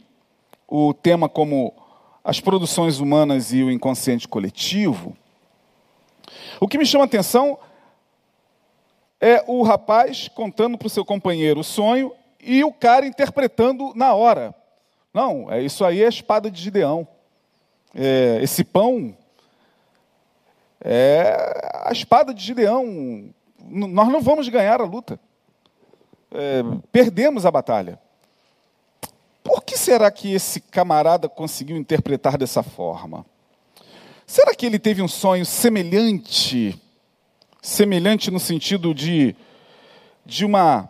o 0.67 0.93
tema 0.93 1.27
como 1.27 1.73
as 2.23 2.39
produções 2.39 2.99
humanas 2.99 3.51
e 3.51 3.63
o 3.63 3.71
inconsciente 3.71 4.27
coletivo, 4.27 5.17
o 6.59 6.67
que 6.67 6.77
me 6.77 6.85
chama 6.85 7.05
a 7.05 7.07
atenção 7.07 7.57
é 9.19 9.43
o 9.47 9.63
rapaz 9.63 10.27
contando 10.27 10.77
para 10.77 10.85
o 10.85 10.91
seu 10.91 11.03
companheiro 11.03 11.61
o 11.61 11.63
sonho 11.63 12.11
e 12.39 12.63
o 12.63 12.71
cara 12.71 13.07
interpretando 13.07 13.93
na 13.95 14.13
hora. 14.13 14.53
Não, 15.11 15.51
é 15.51 15.59
isso 15.59 15.83
aí 15.83 16.03
é 16.03 16.05
a 16.05 16.09
espada 16.09 16.51
de 16.51 16.61
Gideão 16.61 17.14
é, 17.95 18.39
esse 18.43 18.65
pão 18.65 19.15
é 20.81 21.81
a 21.85 21.91
espada 21.93 22.33
de 22.33 22.43
Gideão. 22.43 23.33
Nós 23.63 24.09
não 24.09 24.21
vamos 24.21 24.49
ganhar 24.49 24.81
a 24.81 24.83
luta. 24.83 25.17
É, 26.29 26.61
perdemos 26.91 27.45
a 27.45 27.51
batalha. 27.51 27.97
Por 29.41 29.63
que 29.63 29.77
será 29.77 30.11
que 30.11 30.33
esse 30.33 30.59
camarada 30.59 31.29
conseguiu 31.29 31.77
interpretar 31.77 32.37
dessa 32.37 32.61
forma? 32.61 33.25
Será 34.27 34.53
que 34.53 34.65
ele 34.65 34.77
teve 34.77 35.01
um 35.01 35.07
sonho 35.07 35.45
semelhante? 35.45 36.79
Semelhante 37.61 38.29
no 38.29 38.39
sentido 38.39 38.93
de, 38.93 39.35
de 40.25 40.43
uma 40.43 40.89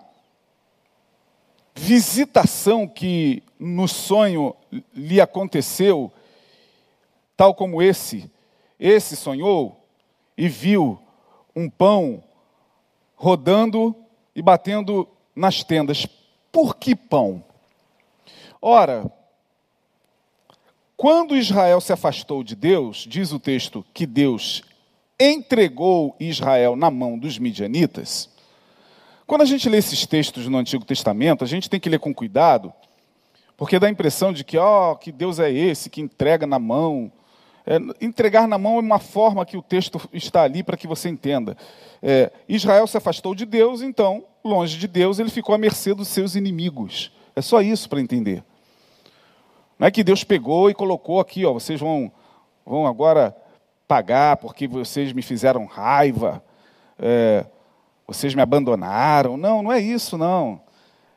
visitação 1.75 2.87
que 2.87 3.43
no 3.59 3.87
sonho 3.87 4.55
lhe 4.93 5.21
aconteceu 5.21 6.11
tal 7.35 7.53
como 7.53 7.81
esse. 7.81 8.31
Esse 8.79 9.15
sonhou 9.15 9.85
e 10.37 10.47
viu 10.47 10.99
um 11.55 11.69
pão 11.69 12.23
rodando 13.15 13.95
e 14.35 14.41
batendo 14.41 15.07
nas 15.35 15.63
tendas. 15.63 16.05
Por 16.51 16.75
que 16.75 16.95
pão? 16.95 17.43
Ora, 18.61 19.11
quando 20.97 21.35
Israel 21.35 21.81
se 21.81 21.93
afastou 21.93 22.43
de 22.43 22.55
Deus, 22.55 23.05
diz 23.07 23.31
o 23.31 23.39
texto 23.39 23.85
que 23.93 24.05
Deus 24.05 24.63
entregou 25.19 26.15
Israel 26.19 26.75
na 26.75 26.89
mão 26.89 27.17
dos 27.17 27.37
midianitas. 27.37 28.29
Quando 29.27 29.41
a 29.41 29.45
gente 29.45 29.67
lê 29.67 29.77
esses 29.77 30.05
textos 30.05 30.47
no 30.47 30.57
Antigo 30.57 30.85
Testamento, 30.85 31.43
a 31.43 31.47
gente 31.47 31.69
tem 31.69 31.79
que 31.79 31.89
ler 31.89 31.99
com 31.99 32.13
cuidado, 32.13 32.73
porque 33.57 33.79
dá 33.79 33.87
a 33.87 33.89
impressão 33.89 34.31
de 34.31 34.43
que, 34.43 34.57
ó, 34.57 34.91
oh, 34.91 34.95
que 34.95 35.11
Deus 35.11 35.39
é 35.39 35.51
esse 35.51 35.89
que 35.89 36.01
entrega 36.01 36.45
na 36.45 36.59
mão 36.59 37.11
é, 37.65 37.79
entregar 37.99 38.47
na 38.47 38.57
mão 38.57 38.77
é 38.77 38.79
uma 38.79 38.99
forma 38.99 39.45
que 39.45 39.57
o 39.57 39.61
texto 39.61 39.99
está 40.13 40.43
ali 40.43 40.61
para 40.61 40.77
que 40.77 40.87
você 40.87 41.09
entenda. 41.09 41.57
É, 42.01 42.31
Israel 42.47 42.85
se 42.85 42.97
afastou 42.97 43.33
de 43.33 43.45
Deus, 43.45 43.81
então, 43.81 44.23
longe 44.43 44.77
de 44.77 44.87
Deus, 44.87 45.17
ele 45.17 45.31
ficou 45.31 45.55
à 45.55 45.57
mercê 45.57 45.93
dos 45.93 46.07
seus 46.07 46.35
inimigos. 46.35 47.11
É 47.35 47.41
só 47.41 47.61
isso 47.61 47.89
para 47.89 47.99
entender. 47.99 48.43
Não 49.79 49.87
é 49.87 49.91
que 49.91 50.03
Deus 50.03 50.23
pegou 50.23 50.69
e 50.69 50.73
colocou 50.73 51.19
aqui, 51.19 51.43
ó, 51.43 51.53
vocês 51.53 51.79
vão, 51.79 52.11
vão 52.65 52.85
agora 52.85 53.35
pagar 53.87 54.37
porque 54.37 54.67
vocês 54.67 55.11
me 55.11 55.21
fizeram 55.21 55.65
raiva, 55.65 56.43
é, 56.99 57.45
vocês 58.07 58.35
me 58.35 58.41
abandonaram. 58.41 59.37
Não, 59.37 59.63
não 59.63 59.71
é 59.71 59.79
isso, 59.79 60.17
não. 60.17 60.61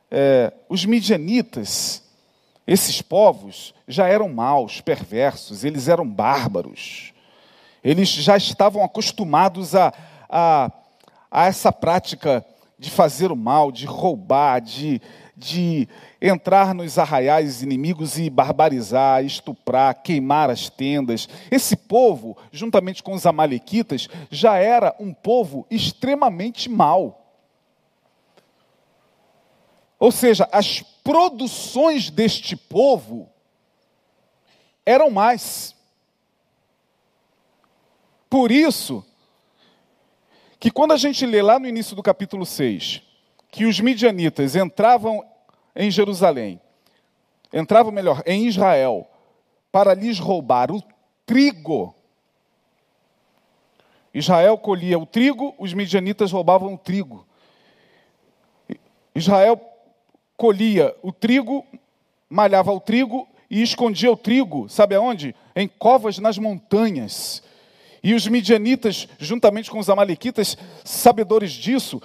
É, 0.09 0.51
os 0.67 0.83
midianitas, 0.83 2.03
Esses 2.69 3.01
povos 3.01 3.73
já 3.87 4.07
eram 4.07 4.29
maus, 4.29 4.79
perversos, 4.79 5.63
eles 5.63 5.87
eram 5.87 6.07
bárbaros. 6.07 7.11
Eles 7.83 8.09
já 8.09 8.37
estavam 8.37 8.83
acostumados 8.83 9.73
a, 9.73 9.91
a, 10.29 10.71
a 11.31 11.45
essa 11.47 11.71
prática 11.71 12.45
de 12.77 12.91
fazer 12.91 13.31
o 13.31 13.35
mal, 13.35 13.71
de 13.71 13.87
roubar, 13.87 14.61
de, 14.61 15.01
de 15.35 15.89
entrar 16.21 16.75
nos 16.75 16.99
arraiais 16.99 17.63
inimigos 17.63 18.19
e 18.19 18.29
barbarizar, 18.29 19.25
estuprar, 19.25 20.03
queimar 20.03 20.51
as 20.51 20.69
tendas. 20.69 21.27
Esse 21.49 21.75
povo, 21.75 22.37
juntamente 22.51 23.01
com 23.01 23.13
os 23.13 23.25
amalequitas, 23.25 24.07
já 24.29 24.57
era 24.57 24.95
um 24.99 25.11
povo 25.11 25.65
extremamente 25.71 26.69
mau. 26.69 27.18
Ou 29.99 30.11
seja, 30.11 30.47
as 30.51 30.81
produções 30.81 32.09
deste 32.09 32.55
povo 32.55 33.29
eram 34.85 35.09
mais. 35.09 35.75
Por 38.29 38.49
isso, 38.49 39.05
que 40.59 40.71
quando 40.71 40.93
a 40.93 40.97
gente 40.97 41.25
lê 41.25 41.41
lá 41.41 41.59
no 41.59 41.67
início 41.67 41.95
do 41.95 42.01
capítulo 42.01 42.45
6, 42.45 43.01
que 43.51 43.65
os 43.65 43.79
midianitas 43.79 44.55
entravam 44.55 45.25
em 45.75 45.91
Jerusalém, 45.91 46.61
entravam 47.51 47.91
melhor, 47.91 48.23
em 48.25 48.47
Israel, 48.47 49.09
para 49.71 49.93
lhes 49.93 50.17
roubar 50.17 50.71
o 50.71 50.81
trigo. 51.25 51.93
Israel 54.13 54.57
colhia 54.57 54.97
o 54.97 55.05
trigo, 55.05 55.53
os 55.57 55.73
midianitas 55.73 56.31
roubavam 56.31 56.73
o 56.73 56.77
trigo. 56.77 57.25
Israel 59.13 59.68
colhia 60.39 60.95
o 61.03 61.11
trigo, 61.11 61.65
malhava 62.29 62.71
o 62.71 62.79
trigo 62.79 63.27
e 63.51 63.61
escondia 63.61 64.09
o 64.09 64.15
trigo, 64.15 64.69
sabe 64.69 64.95
aonde? 64.95 65.35
Em 65.53 65.67
covas 65.67 66.17
nas 66.17 66.37
montanhas. 66.37 67.43
E 68.01 68.13
os 68.13 68.25
midianitas, 68.25 69.05
juntamente 69.19 69.69
com 69.69 69.79
os 69.79 69.89
amalequitas, 69.89 70.57
sabedores 70.85 71.51
disso, 71.51 72.01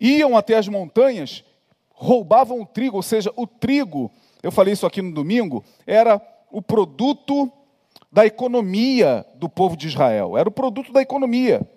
iam 0.00 0.36
até 0.36 0.56
as 0.56 0.68
montanhas, 0.68 1.42
roubavam 1.90 2.60
o 2.60 2.66
trigo, 2.66 2.98
ou 2.98 3.02
seja, 3.02 3.32
o 3.34 3.48
trigo, 3.48 4.12
eu 4.44 4.52
falei 4.52 4.74
isso 4.74 4.86
aqui 4.86 5.02
no 5.02 5.12
domingo, 5.12 5.64
era 5.84 6.22
o 6.52 6.62
produto 6.62 7.50
da 8.12 8.24
economia 8.24 9.26
do 9.34 9.48
povo 9.48 9.76
de 9.76 9.88
Israel, 9.88 10.38
era 10.38 10.48
o 10.48 10.52
produto 10.52 10.92
da 10.92 11.02
economia. 11.02 11.68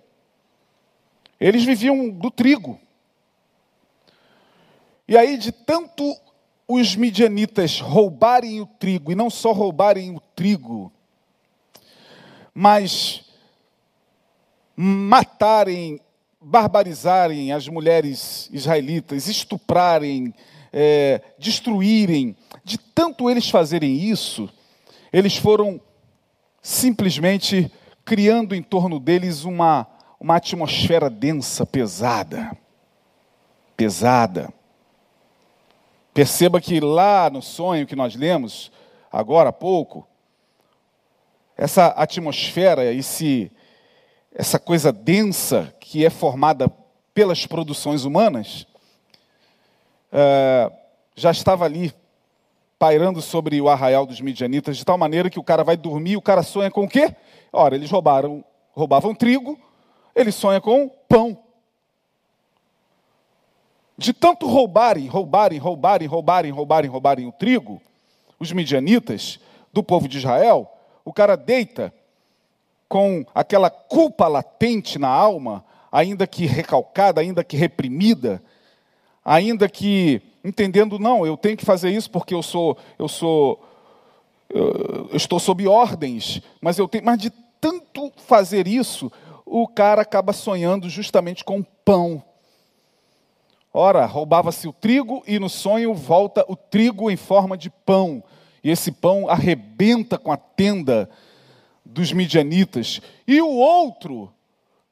Eles 1.39 1.63
viviam 1.63 2.09
do 2.09 2.29
trigo. 2.29 2.79
E 5.07 5.17
aí, 5.17 5.37
de 5.37 5.51
tanto 5.51 6.15
os 6.67 6.95
midianitas 6.95 7.79
roubarem 7.79 8.59
o 8.59 8.65
trigo, 8.65 9.11
e 9.11 9.15
não 9.15 9.29
só 9.29 9.51
roubarem 9.51 10.15
o 10.15 10.19
trigo, 10.35 10.91
mas 12.53 13.23
matarem, 14.75 15.99
barbarizarem 16.41 17.51
as 17.51 17.67
mulheres 17.67 18.49
israelitas, 18.51 19.27
estuprarem, 19.27 20.33
é, 20.73 21.21
destruírem, 21.37 22.35
de 22.63 22.77
tanto 22.77 23.29
eles 23.29 23.49
fazerem 23.49 23.95
isso, 23.95 24.49
eles 25.13 25.37
foram 25.37 25.79
simplesmente 26.61 27.71
criando 28.03 28.55
em 28.55 28.61
torno 28.61 28.99
deles 28.99 29.43
uma, 29.43 29.87
uma 30.19 30.37
atmosfera 30.37 31.09
densa, 31.09 31.65
pesada. 31.65 32.57
Pesada. 33.77 34.53
Perceba 36.15 36.61
que 36.61 36.79
lá 36.79 37.29
no 37.29 37.41
sonho 37.41 37.85
que 37.85 37.93
nós 37.93 38.15
lemos, 38.15 38.71
agora 39.11 39.49
há 39.49 39.51
pouco, 39.51 40.07
essa 41.57 41.87
atmosfera, 41.87 42.93
esse, 42.93 43.51
essa 44.33 44.57
coisa 44.57 44.93
densa 44.93 45.75
que 45.77 46.05
é 46.05 46.09
formada 46.09 46.71
pelas 47.13 47.45
produções 47.45 48.05
humanas, 48.05 48.65
é, 50.09 50.71
já 51.17 51.31
estava 51.31 51.65
ali, 51.65 51.93
pairando 52.79 53.21
sobre 53.21 53.59
o 53.59 53.67
arraial 53.67 54.05
dos 54.05 54.21
midianitas, 54.21 54.77
de 54.77 54.85
tal 54.85 54.97
maneira 54.97 55.29
que 55.29 55.37
o 55.37 55.43
cara 55.43 55.65
vai 55.65 55.75
dormir 55.75 56.11
e 56.11 56.17
o 56.17 56.21
cara 56.21 56.43
sonha 56.43 56.71
com 56.71 56.85
o 56.85 56.89
quê? 56.89 57.13
Ora, 57.51 57.75
eles 57.75 57.91
roubaram, 57.91 58.41
roubavam 58.71 59.13
trigo, 59.13 59.59
ele 60.15 60.31
sonha 60.31 60.61
com 60.61 60.87
pão. 61.09 61.37
De 63.97 64.11
tanto 64.13 64.47
roubarem, 64.47 65.07
roubarem, 65.07 65.57
roubarem, 65.57 66.07
roubarem, 66.07 66.51
roubarem, 66.51 66.91
roubarem 66.91 67.27
o 67.27 67.31
trigo, 67.31 67.81
os 68.39 68.51
midianitas 68.51 69.39
do 69.71 69.81
povo 69.81 70.07
de 70.07 70.17
Israel, 70.17 70.69
o 71.03 71.13
cara 71.13 71.35
deita 71.37 71.93
com 72.89 73.25
aquela 73.33 73.69
culpa 73.69 74.27
latente 74.27 74.99
na 74.99 75.07
alma, 75.07 75.63
ainda 75.91 76.27
que 76.27 76.45
recalcada, 76.45 77.21
ainda 77.21 77.43
que 77.43 77.55
reprimida, 77.55 78.41
ainda 79.23 79.69
que 79.69 80.21
entendendo 80.43 80.99
não, 80.99 81.25
eu 81.25 81.35
tenho 81.35 81.57
que 81.57 81.65
fazer 81.65 81.89
isso 81.89 82.09
porque 82.11 82.33
eu 82.33 82.43
sou 82.43 82.77
eu 82.99 83.07
sou 83.07 83.63
eu, 84.49 85.09
estou 85.13 85.39
sob 85.39 85.67
ordens, 85.67 86.41
mas 86.61 86.77
eu 86.77 86.87
tenho, 86.87 87.03
mas 87.03 87.17
de 87.17 87.31
tanto 87.59 88.11
fazer 88.17 88.67
isso, 88.67 89.11
o 89.45 89.67
cara 89.67 90.01
acaba 90.01 90.33
sonhando 90.33 90.89
justamente 90.89 91.43
com 91.43 91.63
pão 91.63 92.23
Ora, 93.77 94.05
roubava-se 94.05 94.69
o 94.69 94.71
trigo 94.71 95.21
e 95.27 95.37
no 95.37 95.49
sonho 95.49 95.93
volta 95.93 96.45
o 96.47 96.55
trigo 96.55 97.11
em 97.11 97.17
forma 97.17 97.57
de 97.57 97.69
pão. 97.69 98.23
E 98.63 98.71
esse 98.71 98.89
pão 98.89 99.27
arrebenta 99.27 100.17
com 100.17 100.31
a 100.31 100.37
tenda 100.37 101.09
dos 101.83 102.13
midianitas. 102.13 103.01
E 103.27 103.41
o 103.41 103.49
outro, 103.49 104.31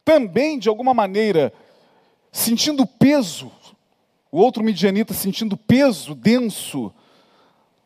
também 0.03 0.59
de 0.59 0.67
alguma 0.67 0.93
maneira, 0.93 1.53
sentindo 2.29 2.85
peso, 2.85 3.49
o 4.29 4.37
outro 4.37 4.61
midianita 4.61 5.13
sentindo 5.13 5.55
peso 5.55 6.13
denso 6.13 6.93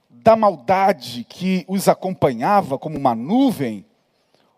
da 0.10 0.36
maldade 0.36 1.28
que 1.30 1.64
os 1.68 1.88
acompanhava 1.88 2.76
como 2.76 2.98
uma 2.98 3.14
nuvem, 3.14 3.86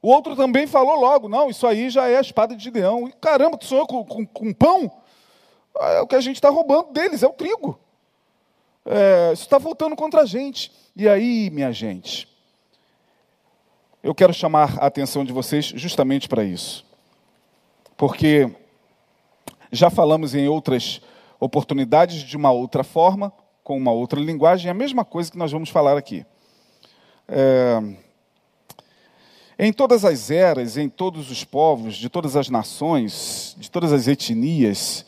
o 0.01 0.07
outro 0.07 0.37
também 0.37 0.65
falou 0.67 1.01
logo: 1.01 1.27
não, 1.27 1.49
isso 1.49 1.67
aí 1.67 1.89
já 1.89 2.07
é 2.07 2.15
a 2.15 2.21
espada 2.21 2.55
de 2.55 2.63
Gideão. 2.63 3.09
E 3.09 3.11
caramba, 3.11 3.57
tu 3.57 3.65
sonhou 3.65 3.85
com, 3.85 4.05
com, 4.05 4.25
com 4.25 4.53
pão? 4.53 4.98
É 5.79 6.01
o 6.01 6.07
que 6.07 6.15
a 6.15 6.21
gente 6.21 6.35
está 6.35 6.49
roubando 6.49 6.91
deles, 6.91 7.23
é 7.23 7.27
o 7.27 7.33
trigo. 7.33 7.79
É, 8.85 9.31
isso 9.33 9.43
está 9.43 9.57
voltando 9.57 9.95
contra 9.95 10.21
a 10.21 10.25
gente. 10.25 10.71
E 10.95 11.07
aí, 11.07 11.49
minha 11.49 11.71
gente, 11.71 12.27
eu 14.01 14.15
quero 14.15 14.33
chamar 14.33 14.77
a 14.79 14.87
atenção 14.87 15.23
de 15.23 15.31
vocês 15.31 15.65
justamente 15.65 16.27
para 16.27 16.43
isso. 16.43 16.85
Porque 17.95 18.49
já 19.71 19.89
falamos 19.89 20.33
em 20.33 20.47
outras 20.47 21.01
oportunidades 21.39 22.21
de 22.23 22.35
uma 22.35 22.51
outra 22.51 22.83
forma, 22.83 23.31
com 23.63 23.77
uma 23.77 23.91
outra 23.91 24.19
linguagem, 24.19 24.69
a 24.69 24.73
mesma 24.73 25.05
coisa 25.05 25.31
que 25.31 25.37
nós 25.37 25.51
vamos 25.51 25.69
falar 25.69 25.97
aqui. 25.97 26.25
É, 27.27 27.79
em 29.59 29.73
todas 29.73 30.05
as 30.05 30.31
eras, 30.31 30.77
em 30.77 30.89
todos 30.89 31.29
os 31.29 31.43
povos, 31.43 31.95
de 31.95 32.09
todas 32.09 32.35
as 32.35 32.49
nações, 32.49 33.55
de 33.59 33.69
todas 33.69 33.91
as 33.91 34.07
etnias, 34.07 35.05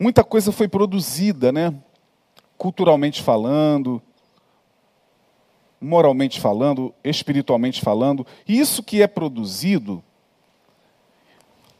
muita 0.00 0.24
coisa 0.24 0.50
foi 0.50 0.66
produzida, 0.66 1.52
né? 1.52 1.74
Culturalmente 2.56 3.22
falando, 3.22 4.02
moralmente 5.78 6.40
falando, 6.40 6.94
espiritualmente 7.04 7.82
falando. 7.82 8.26
E 8.48 8.58
isso 8.58 8.82
que 8.82 9.02
é 9.02 9.06
produzido 9.06 10.02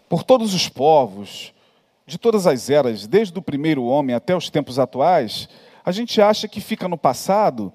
por 0.07 0.23
todos 0.23 0.53
os 0.53 0.69
povos, 0.69 1.55
de 2.07 2.19
todas 2.19 2.47
as 2.47 2.69
eras, 2.69 3.07
desde 3.07 3.39
o 3.39 3.43
primeiro 3.43 3.85
homem 3.85 4.15
até 4.15 4.37
os 4.37 4.51
tempos 4.51 4.79
atuais, 4.79 5.49
a 5.83 5.91
gente 5.91 6.21
acha 6.21 6.47
que 6.47 6.61
fica 6.61 6.87
no 6.89 6.99
passado, 6.99 7.73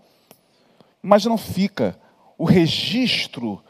mas 1.01 1.25
não 1.25 1.38
fica. 1.38 1.97
O 2.38 2.43
registro 2.43 3.63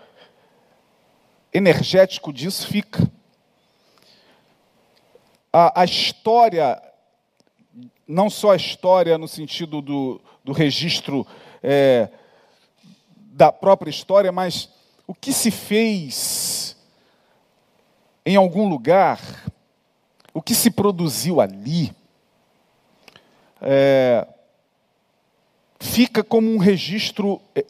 energético 1.54 2.34
disso 2.34 2.68
fica 2.68 3.10
a, 5.58 5.84
a 5.84 5.86
história, 5.86 6.82
não 8.06 8.30
só 8.30 8.52
a 8.52 8.58
história 8.58 9.18
no 9.18 9.26
sentido 9.26 9.82
do, 9.82 10.20
do 10.44 10.52
registro 10.52 11.26
é, 11.64 12.10
da 13.16 13.54
própria 13.54 13.90
história, 13.90 14.34
mas 14.34 14.68
o 15.08 15.16
que 15.16 15.32
se 15.32 15.50
fez 15.52 16.76
em 18.26 18.36
algum 18.36 18.68
lugar, 18.68 19.50
o 20.34 20.42
que 20.42 20.54
se 20.54 20.70
produziu 20.70 21.40
ali, 21.40 21.96
é, 23.62 24.28
fica 25.80 26.22
como 26.22 26.52
um 26.52 26.58
registro 26.58 27.42
é, 27.56 27.66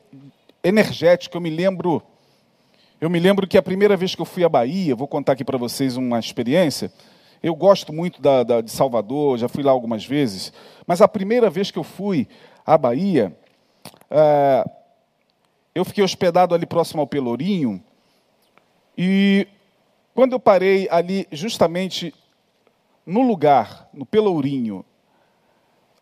energético. 0.64 1.38
Eu 1.38 1.42
me 1.42 1.52
lembro, 1.52 2.02
eu 3.00 3.12
me 3.12 3.20
lembro 3.20 3.46
que 3.46 3.60
a 3.60 3.62
primeira 3.62 3.96
vez 3.96 4.16
que 4.16 4.22
eu 4.24 4.26
fui 4.26 4.44
à 4.44 4.50
Bahia, 4.50 4.96
vou 4.96 5.08
contar 5.08 5.34
aqui 5.34 5.46
para 5.46 5.60
vocês 5.60 5.98
uma 5.98 6.18
experiência. 6.18 6.92
Eu 7.42 7.56
gosto 7.56 7.94
muito 7.94 8.22
da, 8.22 8.44
da, 8.44 8.62
de 8.62 8.72
Salvador, 8.72 9.38
já 9.38 9.48
fui 9.48 9.64
lá 9.64 9.72
algumas 9.72 10.06
vezes, 10.06 10.52
mas 10.88 11.02
a 11.02 11.08
primeira 11.08 11.50
vez 11.50 11.72
que 11.72 11.78
eu 11.78 11.84
fui, 11.84 12.28
à 12.66 12.78
Bahia, 12.78 13.36
é, 14.10 14.66
eu 15.74 15.86
fiquei 15.86 16.04
hospedado 16.04 16.56
ali 16.56 16.66
próximo 16.66 17.02
ao 17.02 17.08
Pelourinho, 17.08 17.84
e 18.98 19.48
quando 20.14 20.34
eu 20.34 20.40
parei 20.40 20.88
ali, 20.90 21.28
justamente 21.32 22.14
no 23.06 23.22
lugar, 23.22 23.90
no 23.94 24.06
Pelourinho, 24.06 24.84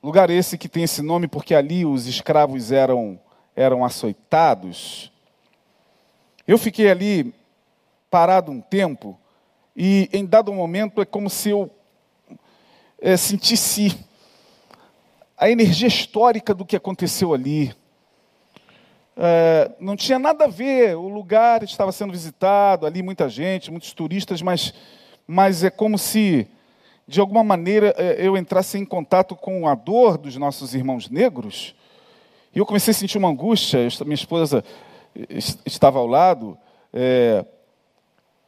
lugar 0.01 0.29
esse 0.29 0.57
que 0.57 0.69
tem 0.69 0.83
esse 0.83 1.01
nome 1.01 1.27
porque 1.27 1.55
ali 1.55 1.85
os 1.85 2.07
escravos 2.07 2.71
eram, 2.71 3.19
eram 3.55 3.83
açoitados, 3.83 5.11
eu 6.47 6.57
fiquei 6.57 6.89
ali 6.89 7.33
parado 8.09 8.51
um 8.51 8.61
tempo, 8.61 9.17
e 9.75 10.09
em 10.13 10.25
dado 10.25 10.53
momento 10.53 11.01
é 11.01 11.05
como 11.05 11.29
se 11.29 11.49
eu 11.49 11.69
é, 13.01 13.17
sentisse 13.17 13.97
a 15.37 15.49
energia 15.49 15.87
histórica 15.87 16.53
do 16.53 16.65
que 16.65 16.75
aconteceu 16.75 17.33
ali. 17.33 17.73
É, 19.15 19.71
não 19.79 19.95
tinha 19.95 20.17
nada 20.17 20.45
a 20.45 20.47
ver, 20.47 20.95
o 20.95 21.07
lugar 21.07 21.63
estava 21.63 21.91
sendo 21.91 22.11
visitado, 22.11 22.85
ali 22.85 23.03
muita 23.03 23.27
gente, 23.29 23.69
muitos 23.69 23.93
turistas, 23.93 24.41
mas, 24.41 24.73
mas 25.27 25.63
é 25.63 25.69
como 25.69 25.97
se, 25.97 26.47
de 27.07 27.19
alguma 27.19 27.43
maneira, 27.43 27.93
é, 27.97 28.25
eu 28.25 28.37
entrasse 28.37 28.77
em 28.77 28.85
contato 28.85 29.35
com 29.35 29.67
a 29.67 29.75
dor 29.75 30.17
dos 30.17 30.35
nossos 30.37 30.73
irmãos 30.73 31.09
negros, 31.09 31.75
e 32.55 32.59
eu 32.59 32.65
comecei 32.65 32.91
a 32.91 32.95
sentir 32.95 33.17
uma 33.17 33.29
angústia. 33.29 33.79
Minha 34.05 34.13
esposa 34.13 34.63
estava 35.65 35.97
ao 35.97 36.05
lado, 36.05 36.57
é, 36.93 37.43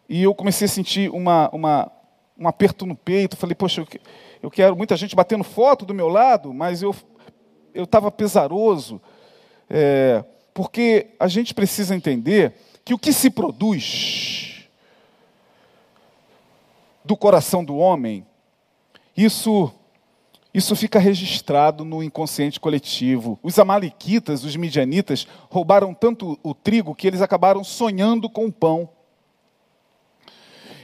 e 0.07 0.23
eu 0.23 0.33
comecei 0.35 0.65
a 0.65 0.69
sentir 0.69 1.09
uma, 1.09 1.49
uma, 1.51 1.91
um 2.37 2.47
aperto 2.47 2.85
no 2.85 2.95
peito. 2.95 3.37
Falei, 3.37 3.55
poxa, 3.55 3.81
eu, 3.81 3.87
eu 4.43 4.51
quero 4.51 4.75
muita 4.75 4.95
gente 4.95 5.15
batendo 5.15 5.43
foto 5.43 5.85
do 5.85 5.93
meu 5.93 6.07
lado, 6.07 6.53
mas 6.53 6.81
eu 6.81 6.95
estava 7.73 8.11
pesaroso. 8.11 9.01
É, 9.69 10.23
porque 10.53 11.07
a 11.19 11.27
gente 11.27 11.53
precisa 11.53 11.95
entender 11.95 12.53
que 12.83 12.93
o 12.93 12.99
que 12.99 13.11
se 13.11 13.29
produz 13.29 14.67
do 17.03 17.17
coração 17.17 17.63
do 17.63 17.75
homem, 17.77 18.25
isso 19.15 19.71
isso 20.55 20.73
fica 20.73 20.97
registrado 20.99 21.83
no 21.83 22.01
inconsciente 22.01 22.61
coletivo. 22.61 23.37
Os 23.43 23.59
amalequitas, 23.59 24.45
os 24.45 24.55
midianitas, 24.55 25.27
roubaram 25.49 25.93
tanto 25.93 26.39
o 26.41 26.53
trigo 26.53 26.95
que 26.95 27.05
eles 27.05 27.21
acabaram 27.21 27.61
sonhando 27.61 28.29
com 28.29 28.45
o 28.45 28.51
pão. 28.53 28.87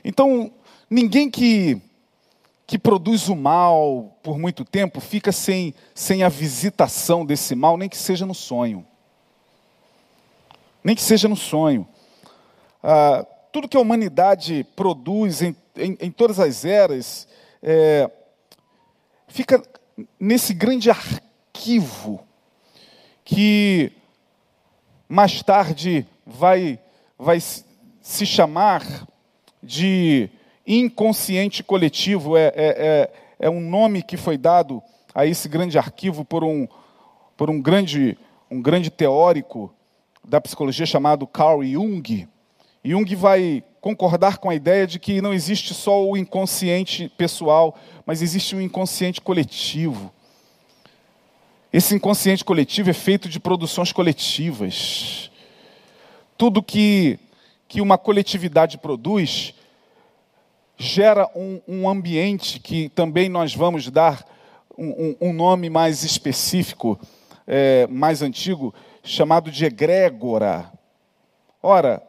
Então, 0.03 0.51
ninguém 0.89 1.29
que, 1.29 1.81
que 2.65 2.77
produz 2.77 3.27
o 3.27 3.35
mal 3.35 4.17
por 4.23 4.37
muito 4.37 4.65
tempo 4.65 4.99
fica 4.99 5.31
sem, 5.31 5.73
sem 5.93 6.23
a 6.23 6.29
visitação 6.29 7.25
desse 7.25 7.55
mal, 7.55 7.77
nem 7.77 7.89
que 7.89 7.97
seja 7.97 8.25
no 8.25 8.33
sonho 8.33 8.85
nem 10.83 10.95
que 10.95 11.01
seja 11.01 11.27
no 11.27 11.35
sonho. 11.35 11.87
Ah, 12.81 13.25
tudo 13.51 13.67
que 13.67 13.77
a 13.77 13.81
humanidade 13.81 14.65
produz 14.75 15.41
em, 15.41 15.55
em, 15.75 15.97
em 15.99 16.11
todas 16.11 16.39
as 16.39 16.65
eras 16.65 17.27
é, 17.61 18.09
fica 19.27 19.61
nesse 20.19 20.53
grande 20.53 20.89
arquivo 20.89 22.25
que 23.23 23.91
mais 25.07 25.43
tarde 25.43 26.07
vai, 26.25 26.79
vai 27.19 27.39
se 27.39 28.25
chamar 28.25 29.07
de 29.61 30.29
inconsciente 30.65 31.63
coletivo. 31.63 32.37
É, 32.37 32.47
é, 32.47 32.51
é, 32.55 33.11
é 33.39 33.49
um 33.49 33.59
nome 33.59 34.03
que 34.03 34.17
foi 34.17 34.37
dado 34.37 34.81
a 35.13 35.25
esse 35.25 35.47
grande 35.49 35.77
arquivo 35.77 36.23
por 36.23 36.43
um, 36.43 36.67
por 37.35 37.49
um, 37.49 37.61
grande, 37.61 38.17
um 38.49 38.61
grande 38.61 38.89
teórico 38.89 39.73
da 40.23 40.39
psicologia 40.39 40.85
chamado 40.85 41.27
Carl 41.27 41.63
Jung. 41.63 42.27
Jung 42.83 43.15
vai 43.15 43.63
concordar 43.79 44.37
com 44.37 44.49
a 44.49 44.55
ideia 44.55 44.85
de 44.85 44.99
que 44.99 45.21
não 45.21 45.33
existe 45.33 45.73
só 45.73 46.03
o 46.07 46.15
inconsciente 46.15 47.11
pessoal, 47.17 47.75
mas 48.05 48.21
existe 48.21 48.55
um 48.55 48.61
inconsciente 48.61 49.19
coletivo. 49.19 50.11
Esse 51.73 51.95
inconsciente 51.95 52.43
coletivo 52.43 52.89
é 52.89 52.93
feito 52.93 53.29
de 53.29 53.39
produções 53.39 53.91
coletivas. 53.91 55.31
Tudo 56.37 56.61
que, 56.61 57.17
que 57.71 57.79
uma 57.79 57.97
coletividade 57.97 58.77
produz 58.77 59.53
gera 60.75 61.25
um, 61.33 61.61
um 61.65 61.89
ambiente 61.89 62.59
que 62.59 62.89
também 62.89 63.29
nós 63.29 63.55
vamos 63.55 63.89
dar 63.89 64.27
um, 64.77 65.15
um 65.21 65.31
nome 65.31 65.69
mais 65.69 66.03
específico, 66.03 66.99
é, 67.47 67.87
mais 67.87 68.21
antigo, 68.21 68.73
chamado 69.01 69.49
de 69.49 69.63
egrégora. 69.63 70.69
Ora, 71.63 72.03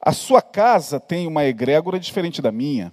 a 0.00 0.12
sua 0.12 0.40
casa 0.40 1.00
tem 1.00 1.26
uma 1.26 1.44
egrégora 1.44 1.98
diferente 1.98 2.40
da 2.40 2.52
minha. 2.52 2.92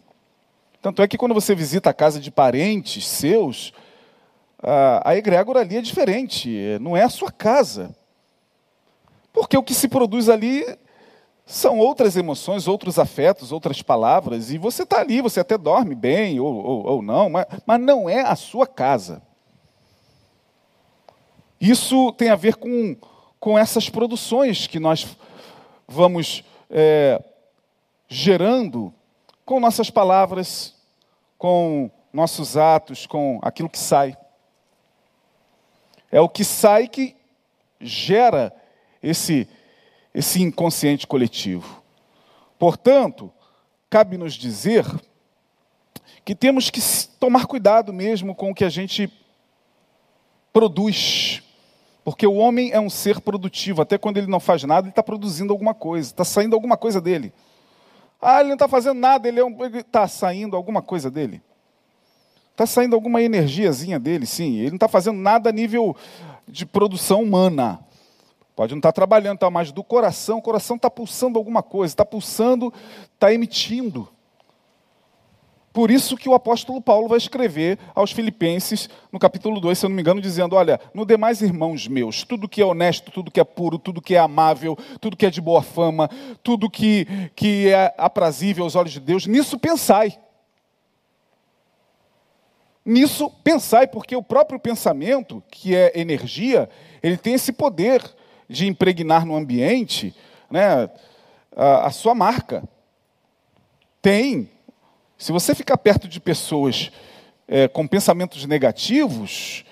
Tanto 0.81 1.03
é 1.03 1.07
que 1.07 1.19
quando 1.19 1.35
você 1.35 1.53
visita 1.53 1.91
a 1.91 1.93
casa 1.93 2.19
de 2.19 2.31
parentes 2.31 3.07
seus, 3.07 3.71
a, 4.57 5.11
a 5.11 5.15
egrégora 5.15 5.59
ali 5.59 5.77
é 5.77 5.81
diferente, 5.81 6.79
não 6.81 6.97
é 6.97 7.03
a 7.03 7.09
sua 7.09 7.31
casa. 7.31 7.95
Porque 9.31 9.55
o 9.55 9.61
que 9.61 9.75
se 9.75 9.87
produz 9.87 10.29
ali 10.29 10.65
são 11.51 11.79
outras 11.79 12.15
emoções, 12.15 12.67
outros 12.67 12.99
afetos, 12.99 13.51
outras 13.51 13.81
palavras, 13.81 14.51
e 14.51 14.59
você 14.59 14.83
está 14.83 14.99
ali, 14.99 15.19
você 15.19 15.39
até 15.39 15.57
dorme 15.57 15.95
bem 15.95 16.39
ou, 16.39 16.53
ou, 16.53 16.85
ou 16.85 17.01
não, 17.01 17.27
mas, 17.27 17.47
mas 17.65 17.81
não 17.81 18.07
é 18.07 18.21
a 18.21 18.35
sua 18.35 18.67
casa. 18.67 19.19
Isso 21.59 22.11
tem 22.11 22.29
a 22.29 22.35
ver 22.35 22.55
com, 22.55 22.95
com 23.39 23.57
essas 23.57 23.89
produções 23.89 24.67
que 24.67 24.79
nós 24.79 25.17
vamos 25.87 26.43
é, 26.69 27.19
gerando 28.07 28.93
com 29.43 29.59
nossas 29.59 29.89
palavras, 29.89 30.75
com 31.35 31.89
nossos 32.13 32.57
atos, 32.57 33.07
com 33.07 33.39
aquilo 33.41 33.69
que 33.69 33.79
sai. 33.79 34.15
É 36.11 36.21
o 36.21 36.29
que 36.29 36.43
sai 36.43 36.87
que 36.87 37.15
gera 37.81 38.53
esse, 39.01 39.49
esse 40.13 40.41
inconsciente 40.41 41.05
coletivo. 41.05 41.81
Portanto, 42.57 43.31
cabe 43.89 44.17
nos 44.17 44.33
dizer 44.33 44.85
que 46.25 46.35
temos 46.35 46.69
que 46.69 46.81
tomar 47.19 47.45
cuidado 47.45 47.93
mesmo 47.93 48.35
com 48.35 48.51
o 48.51 48.55
que 48.55 48.63
a 48.63 48.69
gente 48.69 49.11
produz. 50.51 51.41
Porque 52.03 52.25
o 52.25 52.35
homem 52.35 52.71
é 52.71 52.79
um 52.79 52.89
ser 52.89 53.19
produtivo, 53.19 53.81
até 53.81 53.97
quando 53.97 54.17
ele 54.17 54.27
não 54.27 54.39
faz 54.39 54.63
nada, 54.63 54.87
ele 54.87 54.91
está 54.91 55.03
produzindo 55.03 55.53
alguma 55.53 55.73
coisa, 55.73 56.09
está 56.09 56.25
saindo 56.25 56.55
alguma 56.55 56.75
coisa 56.75 56.99
dele. 56.99 57.33
Ah, 58.21 58.39
ele 58.39 58.49
não 58.49 58.55
está 58.55 58.67
fazendo 58.67 58.99
nada, 58.99 59.27
ele 59.27 59.39
é 59.39 59.79
está 59.79 60.07
saindo 60.07 60.55
alguma 60.55 60.81
coisa 60.81 61.09
dele. 61.09 61.41
Está 62.51 62.65
saindo 62.65 62.93
alguma 62.93 63.21
energiazinha 63.21 63.97
dele, 63.97 64.25
sim. 64.25 64.57
Ele 64.57 64.71
não 64.71 64.75
está 64.75 64.89
fazendo 64.89 65.17
nada 65.17 65.49
a 65.49 65.53
nível 65.53 65.95
de 66.47 66.65
produção 66.65 67.21
humana. 67.23 67.79
Pode 68.59 68.73
não 68.73 68.79
estar 68.79 68.89
tá 68.89 68.93
trabalhando, 68.93 69.37
tá, 69.37 69.49
mas 69.49 69.71
do 69.71 69.81
coração, 69.81 70.39
o 70.39 70.41
coração 70.41 70.75
está 70.75 70.91
pulsando 70.91 71.39
alguma 71.39 71.63
coisa, 71.63 71.93
está 71.93 72.03
pulsando, 72.03 72.73
está 73.13 73.33
emitindo. 73.33 74.09
Por 75.71 75.89
isso 75.89 76.17
que 76.17 76.27
o 76.27 76.33
apóstolo 76.33 76.81
Paulo 76.81 77.07
vai 77.07 77.17
escrever 77.17 77.79
aos 77.95 78.11
Filipenses, 78.11 78.89
no 79.13 79.17
capítulo 79.17 79.61
2, 79.61 79.77
se 79.79 79.85
eu 79.85 79.89
não 79.89 79.95
me 79.95 80.01
engano, 80.01 80.19
dizendo: 80.19 80.57
Olha, 80.57 80.77
no 80.93 81.05
demais 81.05 81.41
irmãos 81.41 81.87
meus, 81.87 82.25
tudo 82.25 82.49
que 82.49 82.61
é 82.61 82.65
honesto, 82.65 83.11
tudo 83.11 83.31
que 83.31 83.39
é 83.39 83.45
puro, 83.45 83.79
tudo 83.79 84.01
que 84.01 84.15
é 84.15 84.19
amável, 84.19 84.77
tudo 84.99 85.15
que 85.15 85.25
é 85.25 85.29
de 85.29 85.39
boa 85.39 85.61
fama, 85.61 86.09
tudo 86.43 86.69
que, 86.69 87.07
que 87.37 87.69
é 87.69 87.95
aprazível 87.97 88.65
aos 88.65 88.75
olhos 88.75 88.91
de 88.91 88.99
Deus, 88.99 89.25
nisso 89.25 89.57
pensai. 89.57 90.19
Nisso 92.83 93.29
pensai, 93.41 93.87
porque 93.87 94.17
o 94.17 94.23
próprio 94.23 94.59
pensamento, 94.59 95.41
que 95.49 95.73
é 95.73 95.97
energia, 95.97 96.69
ele 97.01 97.15
tem 97.15 97.35
esse 97.35 97.53
poder 97.53 98.18
de 98.49 98.67
impregnar 98.67 99.25
no 99.25 99.35
ambiente 99.35 100.13
né, 100.49 100.89
a, 101.55 101.87
a 101.87 101.91
sua 101.91 102.15
marca. 102.15 102.63
Tem 104.01 104.49
se 105.19 105.33
você 105.33 105.53
ficar 105.53 105.77
perto 105.77 106.07
de 106.07 106.17
pessoas 106.17 106.93
é, 107.45 107.67
com 107.67 107.85
pensamentos 107.85 108.45
negativos, 108.45 109.65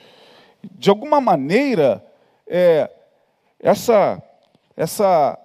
de 0.61 0.89
alguma 0.89 1.21
maneira, 1.21 2.05
é, 2.45 2.91
essa, 3.57 4.21
essa 4.75 5.39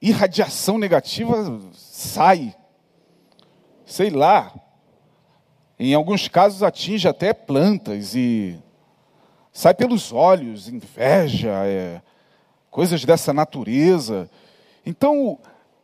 irradiação 0.00 0.76
negativa 0.76 1.58
sai. 1.72 2.54
Sei 3.86 4.10
lá. 4.10 4.52
Em 5.78 5.94
alguns 5.94 6.28
casos 6.28 6.62
atinge 6.62 7.08
até 7.08 7.32
plantas 7.32 8.14
e 8.14 8.62
sai 9.50 9.72
pelos 9.72 10.12
olhos, 10.12 10.68
inveja, 10.68 11.64
é, 11.64 12.02
coisas 12.70 13.04
dessa 13.04 13.32
natureza. 13.32 14.30
Então, 14.86 15.38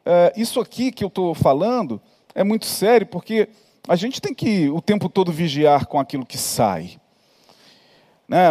é, 0.05 0.33
isso 0.37 0.61
aqui 0.61 0.93
que 0.93 1.03
eu 1.03 1.09
estou 1.09 1.35
falando 1.35 2.01
é 2.35 2.45
muito 2.45 2.67
sério, 2.67 3.07
porque 3.07 3.49
a 3.89 3.97
gente 3.97 4.21
tem 4.21 4.35
que 4.35 4.69
o 4.69 4.81
tempo 4.81 5.09
todo 5.09 5.33
vigiar 5.33 5.87
com 5.87 5.99
aquilo 5.99 6.25
que 6.25 6.39
sai. 6.39 6.99
né, 8.29 8.49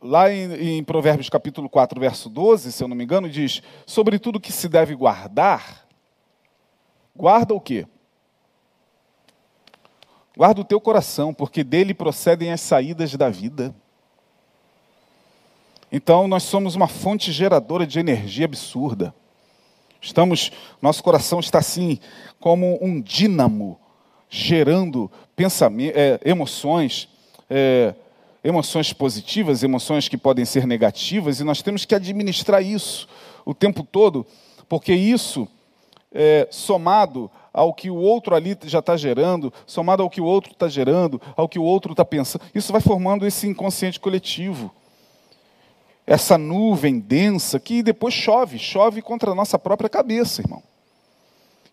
lá 0.00 0.32
em, 0.32 0.78
em, 0.78 0.84
Provérbios 0.84 1.28
capítulo 1.28 1.68
4, 1.68 2.00
verso 2.00 2.28
12, 2.28 2.72
se 2.72 2.82
eu 2.82 2.88
não 2.88 2.96
me 2.96 3.04
engano, 3.04 3.28
diz: 3.28 3.62
sobre 3.86 4.18
tudo 4.18 4.40
que 4.40 4.52
se 4.52 4.68
deve 4.68 4.94
guardar, 4.94 5.86
guarda 7.14 7.54
o 7.54 7.60
quê? 7.60 7.86
Guarda 10.36 10.60
o 10.60 10.64
teu 10.64 10.80
coração, 10.80 11.32
porque 11.32 11.62
dele 11.62 11.94
procedem 11.94 12.52
as 12.52 12.60
saídas 12.60 13.14
da 13.14 13.28
vida. 13.28 13.74
Então, 15.96 16.26
nós 16.26 16.42
somos 16.42 16.74
uma 16.74 16.88
fonte 16.88 17.30
geradora 17.30 17.86
de 17.86 18.00
energia 18.00 18.46
absurda. 18.46 19.14
Estamos, 20.02 20.50
nosso 20.82 21.00
coração 21.04 21.38
está 21.38 21.60
assim 21.60 22.00
como 22.40 22.76
um 22.82 23.00
dínamo, 23.00 23.78
gerando 24.28 25.08
é, 25.94 26.18
emoções, 26.24 27.08
é, 27.48 27.94
emoções 28.42 28.92
positivas, 28.92 29.62
emoções 29.62 30.08
que 30.08 30.18
podem 30.18 30.44
ser 30.44 30.66
negativas, 30.66 31.38
e 31.38 31.44
nós 31.44 31.62
temos 31.62 31.84
que 31.84 31.94
administrar 31.94 32.60
isso 32.60 33.08
o 33.44 33.54
tempo 33.54 33.84
todo, 33.84 34.26
porque 34.68 34.92
isso, 34.92 35.46
é, 36.12 36.48
somado 36.50 37.30
ao 37.52 37.72
que 37.72 37.88
o 37.88 37.94
outro 37.94 38.34
ali 38.34 38.58
já 38.64 38.80
está 38.80 38.96
gerando, 38.96 39.52
somado 39.64 40.02
ao 40.02 40.10
que 40.10 40.20
o 40.20 40.24
outro 40.24 40.50
está 40.50 40.66
gerando, 40.66 41.22
ao 41.36 41.48
que 41.48 41.60
o 41.60 41.62
outro 41.62 41.92
está 41.92 42.04
pensando, 42.04 42.42
isso 42.52 42.72
vai 42.72 42.80
formando 42.80 43.24
esse 43.24 43.46
inconsciente 43.46 44.00
coletivo. 44.00 44.74
Essa 46.06 46.36
nuvem 46.36 46.98
densa 46.98 47.58
que 47.58 47.82
depois 47.82 48.12
chove, 48.12 48.58
chove 48.58 49.00
contra 49.00 49.30
a 49.30 49.34
nossa 49.34 49.58
própria 49.58 49.88
cabeça, 49.88 50.42
irmão. 50.42 50.62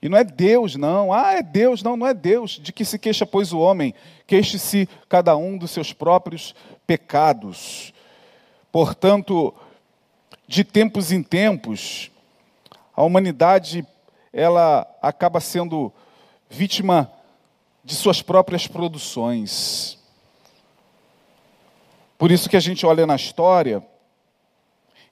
E 0.01 0.09
não 0.09 0.17
é 0.17 0.23
Deus, 0.23 0.75
não. 0.75 1.13
Ah, 1.13 1.33
é 1.33 1.43
Deus. 1.43 1.83
Não, 1.83 1.95
não 1.95 2.07
é 2.07 2.13
Deus. 2.13 2.51
De 2.51 2.73
que 2.73 2.83
se 2.83 2.97
queixa, 2.97 3.25
pois, 3.25 3.53
o 3.53 3.59
homem? 3.59 3.93
Queixe-se 4.25 4.89
cada 5.07 5.35
um 5.37 5.57
dos 5.57 5.69
seus 5.69 5.93
próprios 5.93 6.55
pecados. 6.87 7.93
Portanto, 8.71 9.53
de 10.47 10.63
tempos 10.63 11.11
em 11.11 11.21
tempos, 11.21 12.09
a 12.95 13.03
humanidade 13.03 13.85
ela 14.33 14.87
acaba 15.01 15.39
sendo 15.39 15.93
vítima 16.49 17.11
de 17.83 17.93
suas 17.93 18.21
próprias 18.21 18.65
produções. 18.65 19.99
Por 22.17 22.31
isso 22.31 22.49
que 22.49 22.57
a 22.57 22.61
gente 22.61 22.85
olha 22.85 23.05
na 23.05 23.15
história 23.15 23.83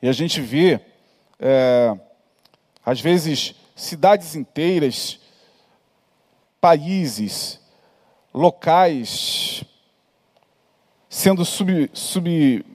e 0.02 0.08
a 0.08 0.12
gente 0.12 0.42
vê, 0.42 0.80
é, 1.40 1.98
às 2.86 3.02
vezes, 3.02 3.56
cidades 3.76 4.36
inteiras, 4.36 5.20
países, 6.60 7.60
locais 8.34 9.64
sendo 11.10 11.44
sub, 11.44 11.90
sub, 11.92 12.66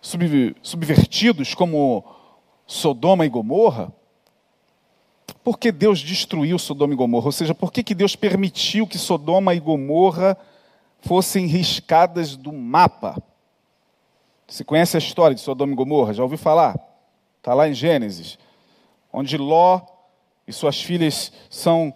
sub, 0.00 0.56
subvertidos 0.62 1.54
como 1.54 2.04
Sodoma 2.66 3.26
e 3.26 3.28
Gomorra, 3.28 3.92
por 5.44 5.58
que 5.58 5.70
Deus 5.70 6.00
destruiu 6.00 6.58
Sodoma 6.58 6.94
e 6.94 6.96
Gomorra? 6.96 7.26
Ou 7.26 7.32
seja, 7.32 7.54
por 7.54 7.72
que, 7.72 7.82
que 7.82 7.94
Deus 7.94 8.16
permitiu 8.16 8.86
que 8.86 8.98
Sodoma 8.98 9.54
e 9.54 9.60
Gomorra 9.60 10.36
fossem 11.00 11.46
riscadas 11.46 12.36
do 12.36 12.52
mapa? 12.52 13.22
Você 14.50 14.64
conhece 14.64 14.96
a 14.96 14.98
história 14.98 15.32
de 15.32 15.40
Sodoma 15.40 15.72
e 15.72 15.76
Gomorra? 15.76 16.12
Já 16.12 16.24
ouviu 16.24 16.36
falar? 16.36 16.76
Está 17.38 17.54
lá 17.54 17.68
em 17.68 17.72
Gênesis, 17.72 18.36
onde 19.12 19.36
Ló 19.38 19.80
e 20.44 20.52
suas 20.52 20.82
filhas 20.82 21.32
são 21.48 21.94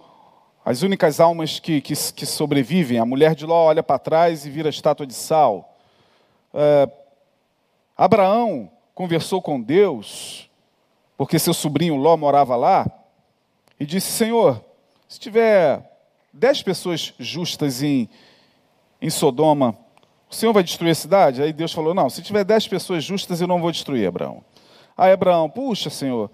as 0.65 0.83
únicas 0.83 1.19
almas 1.19 1.59
que, 1.59 1.81
que, 1.81 1.95
que 2.13 2.25
sobrevivem. 2.25 3.01
A 3.01 3.05
mulher 3.05 3.35
de 3.35 3.45
Ló 3.45 3.65
olha 3.65 3.83
para 3.83 3.99
trás 3.99 4.47
e 4.47 4.51
vira 4.51 4.69
estátua 4.69 5.05
de 5.05 5.15
sal. 5.15 5.77
É, 6.55 6.89
Abraão 7.97 8.71
conversou 8.95 9.43
com 9.43 9.61
Deus, 9.61 10.49
porque 11.17 11.41
seu 11.41 11.53
sobrinho 11.53 11.97
Ló 11.97 12.17
morava 12.17 12.55
lá 12.55 12.87
e 13.81 13.85
disse: 13.85 14.13
Senhor, 14.13 14.65
se 15.09 15.19
tiver 15.19 15.91
dez 16.33 16.63
pessoas 16.63 17.15
justas 17.19 17.83
em, 17.83 18.09
em 19.03 19.11
Sodoma, 19.11 19.77
o 20.35 20.37
Senhor 20.37 20.53
vai 20.53 20.65
destruir 20.65 20.91
a 20.91 20.95
cidade? 20.97 21.43
Aí 21.43 21.53
Deus 21.53 21.73
falou: 21.73 21.95
Não, 21.95 22.11
se 22.11 22.21
tiver 22.21 22.45
dez 22.45 22.67
pessoas 22.67 23.05
justas, 23.05 23.41
eu 23.41 23.47
não 23.47 23.61
vou 23.61 23.71
destruir 23.71 24.09
Abraão. 24.09 24.45
Aí 24.97 25.13
Abraão, 25.13 25.49
puxa, 25.49 25.89
Senhor, 25.89 26.29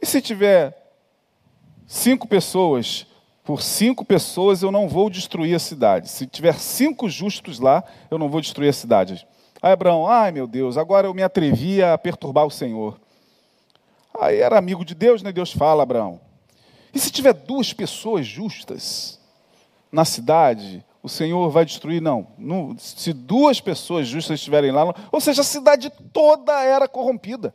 e 0.00 0.04
se 0.04 0.20
tiver 0.20 0.76
cinco 1.86 2.28
pessoas, 2.28 3.06
por 3.44 3.62
cinco 3.62 4.04
pessoas 4.04 4.62
eu 4.62 4.70
não 4.70 4.88
vou 4.88 5.08
destruir 5.08 5.54
a 5.54 5.58
cidade. 5.58 6.08
Se 6.10 6.26
tiver 6.26 6.54
cinco 6.54 7.08
justos 7.08 7.58
lá, 7.58 7.82
eu 8.10 8.18
não 8.18 8.28
vou 8.28 8.40
destruir 8.40 8.68
a 8.68 8.74
cidade. 8.74 9.26
Aí 9.60 9.72
Abraão, 9.72 10.06
ai 10.06 10.30
meu 10.30 10.46
Deus, 10.46 10.76
agora 10.76 11.06
eu 11.06 11.14
me 11.14 11.22
atrevi 11.22 11.82
a 11.82 11.96
perturbar 11.96 12.44
o 12.44 12.50
Senhor. 12.50 13.00
Aí 14.20 14.38
era 14.38 14.58
amigo 14.58 14.84
de 14.84 14.94
Deus, 14.94 15.22
né? 15.22 15.32
Deus 15.32 15.50
fala, 15.50 15.82
Abraão. 15.82 16.20
E 16.92 16.98
se 16.98 17.10
tiver 17.10 17.32
duas 17.32 17.72
pessoas 17.72 18.26
justas 18.26 19.18
na 19.90 20.04
cidade, 20.04 20.84
o 21.02 21.08
Senhor 21.08 21.50
vai 21.50 21.64
destruir? 21.64 22.00
Não. 22.00 22.26
se 22.78 23.12
duas 23.12 23.60
pessoas 23.60 24.06
justas 24.06 24.38
estiverem 24.38 24.70
lá, 24.70 24.94
ou 25.10 25.20
seja, 25.20 25.40
a 25.40 25.44
cidade 25.44 25.90
toda 26.12 26.62
era 26.62 26.86
corrompida. 26.86 27.54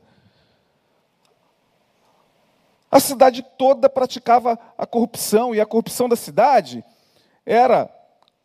A 2.90 3.00
cidade 3.00 3.46
toda 3.58 3.90
praticava 3.90 4.58
a 4.78 4.86
corrupção, 4.86 5.54
e 5.54 5.62
a 5.62 5.66
corrupção 5.66 6.08
da 6.10 6.16
cidade 6.16 6.84
era, 7.46 7.90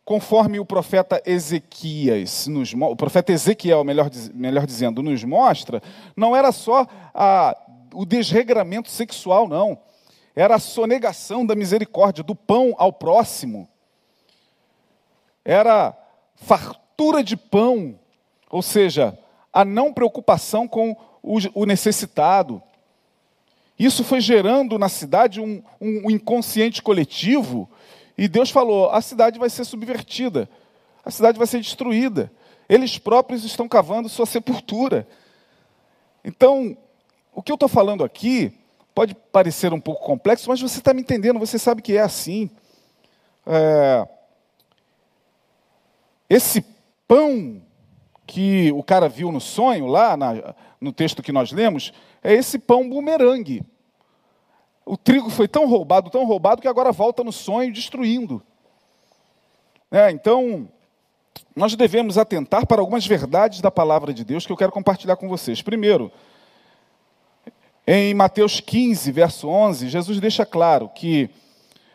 conforme 0.05 0.59
o 0.59 0.65
profeta 0.65 1.21
Ezequias, 1.25 2.47
nos, 2.47 2.73
o 2.73 2.95
profeta 2.95 3.31
Ezequiel, 3.31 3.83
melhor, 3.83 4.09
melhor 4.33 4.65
dizendo, 4.65 5.01
nos 5.01 5.23
mostra, 5.23 5.81
não 6.15 6.35
era 6.35 6.51
só 6.51 6.85
a 7.13 7.57
o 7.93 8.05
desregramento 8.05 8.89
sexual, 8.89 9.47
não. 9.47 9.77
Era 10.35 10.55
a 10.55 10.59
sonegação 10.59 11.45
da 11.45 11.55
misericórdia, 11.55 12.23
do 12.23 12.35
pão 12.35 12.73
ao 12.77 12.91
próximo. 12.91 13.69
Era 15.43 15.97
fartura 16.35 17.23
de 17.23 17.35
pão, 17.35 17.99
ou 18.49 18.61
seja, 18.61 19.17
a 19.51 19.65
não 19.65 19.93
preocupação 19.93 20.67
com 20.67 20.95
o 21.21 21.65
necessitado. 21.65 22.61
Isso 23.77 24.03
foi 24.03 24.21
gerando 24.21 24.77
na 24.77 24.89
cidade 24.89 25.41
um, 25.41 25.63
um, 25.79 26.11
inconsciente 26.11 26.81
coletivo, 26.81 27.69
e 28.17 28.27
Deus 28.27 28.49
falou: 28.49 28.89
a 28.89 29.01
cidade 29.01 29.39
vai 29.39 29.49
ser 29.49 29.65
subvertida, 29.65 30.49
a 31.03 31.11
cidade 31.11 31.37
vai 31.37 31.47
ser 31.47 31.59
destruída. 31.59 32.31
Eles 32.69 32.97
próprios 32.97 33.43
estão 33.43 33.67
cavando 33.67 34.07
sua 34.07 34.25
sepultura. 34.25 35.07
Então, 36.23 36.77
o 37.33 37.41
que 37.41 37.51
eu 37.51 37.55
estou 37.55 37.67
falando 37.67 38.03
aqui 38.03 38.53
pode 38.95 39.15
parecer 39.15 39.73
um 39.73 39.79
pouco 39.79 40.05
complexo, 40.05 40.49
mas 40.49 40.61
você 40.61 40.79
está 40.79 40.93
me 40.93 41.01
entendendo, 41.01 41.39
você 41.39 41.57
sabe 41.59 41.81
que 41.81 41.97
é 41.97 42.01
assim. 42.01 42.49
É... 43.45 44.07
Esse 46.29 46.65
pão 47.07 47.61
que 48.25 48.71
o 48.71 48.83
cara 48.83 49.09
viu 49.09 49.31
no 49.31 49.41
sonho, 49.41 49.85
lá 49.85 50.15
na, 50.17 50.55
no 50.79 50.91
texto 50.91 51.21
que 51.21 51.31
nós 51.31 51.51
lemos, 51.51 51.93
é 52.23 52.33
esse 52.33 52.57
pão 52.57 52.89
bumerangue. 52.89 53.63
O 54.85 54.97
trigo 54.97 55.29
foi 55.29 55.47
tão 55.47 55.67
roubado, 55.67 56.09
tão 56.09 56.25
roubado, 56.25 56.61
que 56.61 56.67
agora 56.67 56.91
volta 56.91 57.23
no 57.23 57.31
sonho 57.31 57.71
destruindo. 57.71 58.41
É, 59.91 60.09
então, 60.11 60.67
nós 61.55 61.75
devemos 61.75 62.17
atentar 62.17 62.65
para 62.65 62.81
algumas 62.81 63.05
verdades 63.05 63.61
da 63.61 63.69
palavra 63.69 64.13
de 64.13 64.25
Deus 64.25 64.45
que 64.45 64.51
eu 64.51 64.57
quero 64.57 64.71
compartilhar 64.71 65.15
com 65.15 65.29
vocês. 65.29 65.61
Primeiro, 65.61 66.11
em 67.85 68.13
Mateus 68.13 68.59
15, 68.59 69.11
verso 69.11 69.47
11, 69.47 69.89
Jesus 69.89 70.19
deixa 70.19 70.45
claro 70.45 70.89
que 70.89 71.29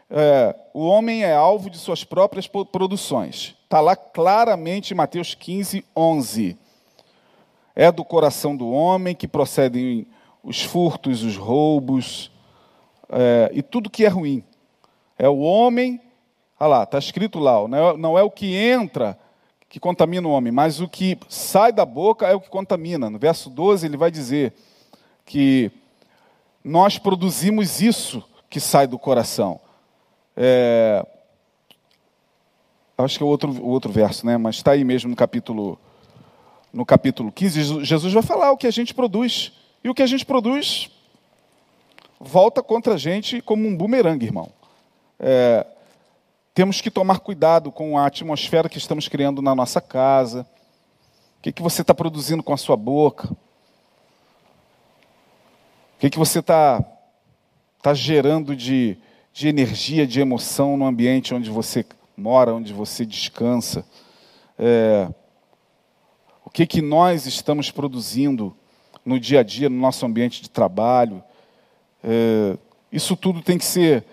é, 0.08 0.54
o 0.72 0.86
homem 0.86 1.24
é 1.24 1.34
alvo 1.34 1.68
de 1.68 1.76
suas 1.76 2.04
próprias 2.04 2.46
produções. 2.46 3.57
Está 3.68 3.82
lá 3.82 3.94
claramente 3.94 4.94
em 4.94 4.96
Mateus 4.96 5.34
15, 5.34 5.84
11. 5.94 6.56
É 7.76 7.92
do 7.92 8.02
coração 8.02 8.56
do 8.56 8.70
homem 8.70 9.14
que 9.14 9.28
procedem 9.28 10.06
os 10.42 10.62
furtos, 10.62 11.22
os 11.22 11.36
roubos 11.36 12.32
é, 13.10 13.50
e 13.52 13.60
tudo 13.60 13.90
que 13.90 14.06
é 14.06 14.08
ruim. 14.08 14.42
É 15.18 15.28
o 15.28 15.40
homem, 15.40 16.00
olha 16.58 16.68
lá, 16.68 16.82
está 16.84 16.98
escrito 16.98 17.38
lá, 17.38 17.68
não 17.68 17.90
é, 17.90 17.96
não 17.98 18.18
é 18.18 18.22
o 18.22 18.30
que 18.30 18.56
entra 18.56 19.18
que 19.68 19.78
contamina 19.78 20.26
o 20.26 20.30
homem, 20.30 20.50
mas 20.50 20.80
o 20.80 20.88
que 20.88 21.18
sai 21.28 21.70
da 21.70 21.84
boca 21.84 22.26
é 22.26 22.34
o 22.34 22.40
que 22.40 22.48
contamina. 22.48 23.10
No 23.10 23.18
verso 23.18 23.50
12 23.50 23.84
ele 23.84 23.98
vai 23.98 24.10
dizer 24.10 24.54
que 25.26 25.70
nós 26.64 26.96
produzimos 26.96 27.82
isso 27.82 28.24
que 28.48 28.60
sai 28.60 28.86
do 28.86 28.98
coração. 28.98 29.60
É, 30.34 31.06
acho 33.04 33.16
que 33.16 33.22
é 33.22 33.26
o 33.26 33.28
outro, 33.28 33.50
o 33.52 33.68
outro 33.68 33.92
verso, 33.92 34.26
né? 34.26 34.36
mas 34.36 34.56
está 34.56 34.72
aí 34.72 34.82
mesmo 34.82 35.08
no 35.10 35.16
capítulo, 35.16 35.78
no 36.72 36.84
capítulo 36.84 37.30
15. 37.30 37.84
Jesus 37.84 38.12
vai 38.12 38.22
falar 38.22 38.50
o 38.50 38.56
que 38.56 38.66
a 38.66 38.72
gente 38.72 38.92
produz. 38.92 39.52
E 39.82 39.88
o 39.88 39.94
que 39.94 40.02
a 40.02 40.06
gente 40.06 40.26
produz 40.26 40.90
volta 42.18 42.62
contra 42.62 42.94
a 42.94 42.98
gente 42.98 43.40
como 43.40 43.68
um 43.68 43.76
bumerangue, 43.76 44.26
irmão. 44.26 44.50
É, 45.20 45.64
temos 46.52 46.80
que 46.80 46.90
tomar 46.90 47.20
cuidado 47.20 47.70
com 47.70 47.96
a 47.96 48.06
atmosfera 48.06 48.68
que 48.68 48.78
estamos 48.78 49.06
criando 49.06 49.40
na 49.40 49.54
nossa 49.54 49.80
casa, 49.80 50.44
O 51.38 51.42
que, 51.42 51.52
que 51.52 51.62
você 51.62 51.82
está 51.82 51.94
produzindo 51.94 52.42
com 52.42 52.52
a 52.52 52.56
sua 52.56 52.76
boca? 52.76 53.30
O 53.30 53.36
que, 56.00 56.10
que 56.10 56.18
você 56.18 56.40
está 56.40 56.84
tá 57.80 57.94
gerando 57.94 58.56
de, 58.56 58.98
de 59.32 59.46
energia, 59.46 60.04
de 60.04 60.20
emoção 60.20 60.76
no 60.76 60.84
ambiente 60.84 61.32
onde 61.32 61.48
você 61.48 61.86
mora, 62.18 62.52
onde 62.52 62.72
você 62.72 63.06
descansa? 63.06 63.86
É, 64.58 65.08
o 66.44 66.50
que, 66.50 66.66
que 66.66 66.82
nós 66.82 67.26
estamos 67.26 67.70
produzindo 67.70 68.56
no 69.04 69.20
dia 69.20 69.40
a 69.40 69.42
dia, 69.44 69.68
no 69.68 69.76
nosso 69.76 70.04
ambiente 70.04 70.42
de 70.42 70.50
trabalho? 70.50 71.22
É, 72.02 72.58
isso 72.90 73.14
tudo 73.16 73.40
tem 73.40 73.56
que 73.56 73.64
ser, 73.64 74.04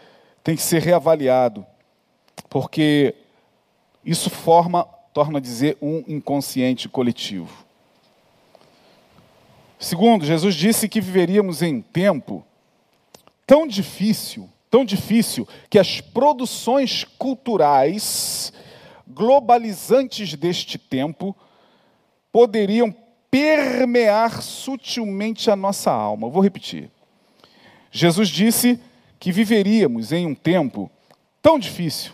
tem 0.43 0.55
que 0.55 0.61
ser 0.61 0.83
reavaliado, 0.83 1.65
porque 2.47 3.15
isso 4.05 4.29
forma, 4.29 4.83
torna 5.11 5.39
a 5.39 5.41
dizer, 5.41 5.75
um 5.81 6.03
inconsciente 6.07 6.87
coletivo. 6.87 7.65
Segundo, 9.79 10.25
Jesus 10.25 10.53
disse 10.53 10.87
que 10.87 11.01
viveríamos 11.01 11.63
em 11.63 11.77
um 11.77 11.81
tempo 11.81 12.45
tão 13.47 13.65
difícil, 13.65 14.47
tão 14.75 14.83
difícil, 14.83 15.47
que 15.69 15.79
as 15.79 16.01
produções 16.01 17.05
culturais 17.17 18.51
globalizantes 19.07 20.33
deste 20.33 20.77
tempo 20.77 21.33
poderiam 22.29 22.93
permear 23.31 24.41
sutilmente 24.41 25.49
a 25.49 25.55
nossa 25.55 25.89
alma. 25.89 26.27
Vou 26.27 26.43
repetir. 26.43 26.91
Jesus 27.89 28.27
disse 28.27 28.77
que 29.17 29.31
viveríamos 29.31 30.11
em 30.11 30.27
um 30.27 30.35
tempo 30.35 30.91
tão 31.41 31.57
difícil 31.57 32.11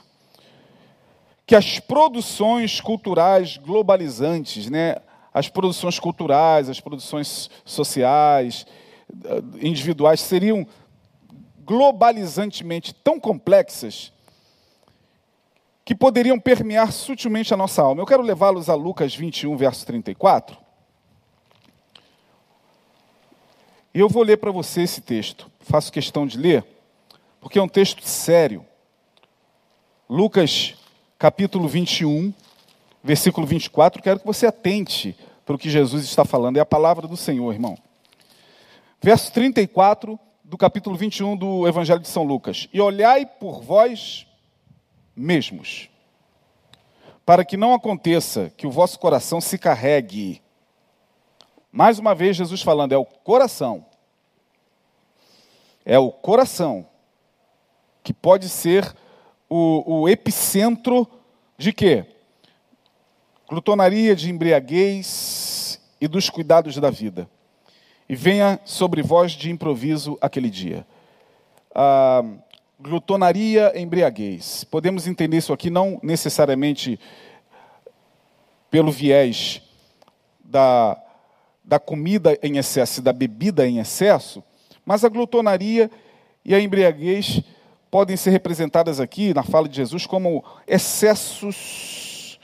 que 1.47 1.56
as 1.56 1.80
produções 1.80 2.80
culturais 2.80 3.58
globalizantes, 3.58 4.69
né, 4.69 4.97
as 5.34 5.50
produções 5.50 5.97
culturais, 5.97 6.69
as 6.69 6.80
produções 6.80 7.50
sociais, 7.65 8.67
eh, 9.26 9.41
individuais, 9.67 10.21
seriam 10.21 10.67
globalizantemente 11.71 12.93
tão 12.93 13.17
complexas 13.17 14.12
que 15.86 15.95
poderiam 15.95 16.38
permear 16.38 16.91
sutilmente 16.91 17.53
a 17.53 17.57
nossa 17.57 17.81
alma. 17.81 18.01
Eu 18.01 18.05
quero 18.05 18.21
levá-los 18.21 18.67
a 18.67 18.75
Lucas 18.75 19.15
21, 19.15 19.55
verso 19.55 19.86
34. 19.86 20.57
E 23.93 23.99
eu 24.01 24.10
vou 24.10 24.21
ler 24.21 24.36
para 24.36 24.51
você 24.51 24.81
esse 24.81 24.99
texto. 24.99 25.49
Faço 25.62 25.93
questão 25.93 26.27
de 26.27 26.38
ler, 26.38 26.65
porque 27.39 27.57
é 27.57 27.62
um 27.62 27.69
texto 27.69 28.05
sério. 28.05 28.65
Lucas, 30.10 30.75
capítulo 31.17 31.69
21, 31.69 32.34
versículo 33.01 33.47
24. 33.47 34.03
Quero 34.03 34.19
que 34.19 34.25
você 34.25 34.45
atente 34.45 35.15
para 35.45 35.55
o 35.55 35.57
que 35.57 35.69
Jesus 35.69 36.03
está 36.03 36.25
falando. 36.25 36.57
É 36.57 36.60
a 36.60 36.65
palavra 36.65 37.07
do 37.07 37.15
Senhor, 37.15 37.53
irmão. 37.53 37.77
Verso 39.01 39.31
34 39.31 40.19
do 40.52 40.58
capítulo 40.58 40.98
21 40.98 41.38
do 41.38 41.66
Evangelho 41.66 42.02
de 42.02 42.10
São 42.10 42.24
Lucas. 42.24 42.68
E 42.74 42.82
olhai 42.82 43.26
por 43.26 43.62
vós 43.62 44.28
mesmos, 45.16 45.90
para 47.26 47.46
que 47.46 47.56
não 47.56 47.74
aconteça 47.74 48.52
que 48.58 48.68
o 48.68 48.70
vosso 48.70 49.00
coração 49.00 49.40
se 49.40 49.58
carregue. 49.58 50.42
Mais 51.72 52.00
uma 52.00 52.14
vez, 52.14 52.36
Jesus 52.36 52.62
falando, 52.62 52.92
é 52.92 52.98
o 52.98 53.06
coração. 53.06 53.86
É 55.86 55.98
o 55.98 56.12
coração 56.12 56.86
que 58.04 58.14
pode 58.14 58.50
ser 58.50 58.94
o, 59.50 60.02
o 60.02 60.10
epicentro 60.10 61.08
de 61.58 61.72
quê? 61.72 62.06
Glutonaria, 63.48 64.14
de 64.18 64.30
embriaguez 64.30 65.80
e 66.02 66.10
dos 66.10 66.30
cuidados 66.30 66.76
da 66.76 66.90
vida. 66.90 67.30
E 68.12 68.15
venha 68.15 68.60
sobre 68.65 69.02
vós 69.02 69.32
de 69.32 69.50
improviso 69.50 70.17
aquele 70.19 70.50
dia. 70.50 70.86
Ah, 71.74 72.21
glutonaria, 72.78 73.71
embriaguez. 73.80 74.65
Podemos 74.65 75.08
entender 75.08 75.38
isso 75.38 75.54
aqui 75.54 75.69
não 75.69 75.97
necessariamente 76.04 77.00
pelo 78.69 78.91
viés 78.91 79.62
da, 80.43 81.02
da 81.63 81.80
comida 81.80 82.38
em 82.43 82.58
excesso 82.58 83.00
e 83.00 83.04
da 83.04 83.13
bebida 83.13 83.65
em 83.65 83.80
excesso, 83.80 84.43
mas 84.86 85.06
a 85.06 85.08
glutonaria 85.08 85.89
e 86.43 86.54
a 86.54 86.60
embriaguez 86.60 87.41
podem 87.89 88.17
ser 88.17 88.32
representadas 88.32 89.00
aqui 89.00 89.34
na 89.34 89.41
fala 89.41 89.69
de 89.69 89.78
Jesus 89.78 90.06
como 90.06 90.43
excessos 90.67 92.38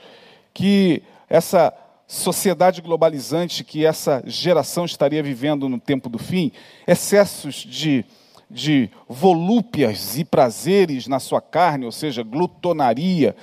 que 0.54 1.02
essa 1.28 1.74
sociedade 2.08 2.82
globalizante, 2.82 3.62
que 3.62 3.86
essa 3.86 4.22
geração 4.26 4.84
estaria 4.84 5.22
vivendo 5.22 5.68
no 5.68 5.78
tempo 5.78 6.08
do 6.08 6.18
fim, 6.18 6.50
excessos 6.86 7.54
de 7.56 8.04
de 8.50 8.90
volúpias 9.06 10.16
e 10.16 10.24
prazeres 10.24 11.06
na 11.06 11.20
sua 11.20 11.40
carne, 11.40 11.84
ou 11.84 11.92
seja, 11.92 12.22
glutonaria, 12.22 13.36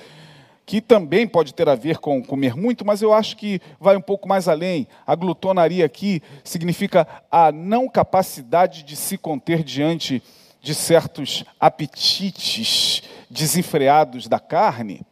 que 0.64 0.80
também 0.80 1.28
pode 1.28 1.54
ter 1.54 1.68
a 1.68 1.76
ver 1.76 1.98
com 1.98 2.22
comer 2.22 2.56
muito, 2.56 2.84
mas 2.84 3.00
eu 3.00 3.12
acho 3.12 3.36
que 3.36 3.60
vai 3.78 3.96
um 3.96 4.00
pouco 4.00 4.28
mais 4.28 4.48
além. 4.48 4.88
A 5.06 5.14
glutonaria 5.14 5.86
aqui 5.86 6.20
significa 6.42 7.06
a 7.30 7.52
não 7.52 7.88
capacidade 7.88 8.82
de 8.82 8.96
se 8.96 9.16
conter 9.16 9.62
diante 9.62 10.20
de 10.60 10.74
certos 10.74 11.44
apetites 11.60 13.04
desenfreados 13.30 14.26
da 14.26 14.40
carne. 14.40 15.02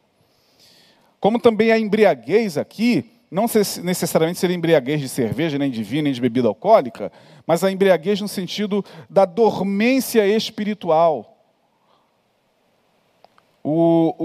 Como 1.21 1.39
também 1.39 1.71
a 1.71 1.79
embriaguez 1.79 2.57
aqui, 2.57 3.14
não 3.29 3.45
necessariamente 3.83 4.39
seria 4.39 4.55
embriaguez 4.55 5.01
de 5.01 5.09
cerveja, 5.09 5.57
nem 5.57 5.71
de 5.71 5.83
vinho, 5.83 6.03
nem 6.03 6.13
de 6.13 6.21
bebida 6.21 6.47
alcoólica, 6.47 7.11
mas 7.45 7.63
a 7.63 7.71
embriaguez 7.71 8.21
no 8.21 8.27
sentido 8.27 8.83
da 9.09 9.25
dormência 9.25 10.25
espiritual. 10.27 11.37
O, 13.63 14.15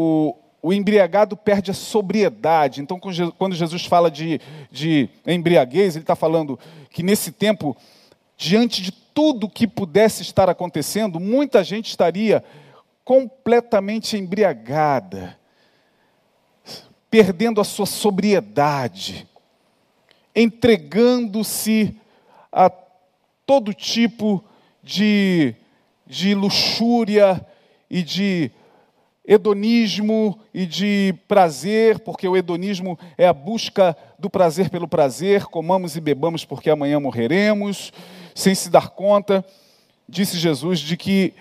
o, 0.62 0.68
o 0.68 0.72
embriagado 0.72 1.36
perde 1.36 1.70
a 1.70 1.74
sobriedade. 1.74 2.80
Então, 2.80 3.00
quando 3.38 3.54
Jesus 3.54 3.86
fala 3.86 4.10
de, 4.10 4.40
de 4.70 5.08
embriaguez, 5.26 5.96
ele 5.96 6.02
está 6.02 6.14
falando 6.14 6.58
que 6.90 7.02
nesse 7.02 7.32
tempo, 7.32 7.76
diante 8.36 8.82
de 8.82 8.92
tudo 8.92 9.48
que 9.48 9.66
pudesse 9.66 10.22
estar 10.22 10.48
acontecendo, 10.48 11.18
muita 11.18 11.64
gente 11.64 11.88
estaria 11.88 12.44
completamente 13.04 14.16
embriagada, 14.16 15.39
perdendo 17.10 17.60
a 17.60 17.64
sua 17.64 17.86
sobriedade, 17.86 19.26
entregando-se 20.34 21.96
a 22.52 22.70
todo 23.44 23.74
tipo 23.74 24.44
de, 24.82 25.54
de 26.06 26.34
luxúria 26.34 27.44
e 27.90 28.02
de 28.02 28.50
hedonismo 29.26 30.38
e 30.54 30.64
de 30.66 31.14
prazer, 31.26 31.98
porque 32.00 32.26
o 32.28 32.36
hedonismo 32.36 32.98
é 33.18 33.26
a 33.26 33.32
busca 33.32 33.96
do 34.18 34.30
prazer 34.30 34.70
pelo 34.70 34.88
prazer, 34.88 35.46
comamos 35.46 35.96
e 35.96 36.00
bebamos 36.00 36.44
porque 36.44 36.70
amanhã 36.70 36.98
morreremos, 37.00 37.92
sem 38.34 38.54
se 38.54 38.70
dar 38.70 38.90
conta, 38.90 39.44
disse 40.08 40.38
Jesus, 40.38 40.80
de 40.80 40.96
que 40.96 41.34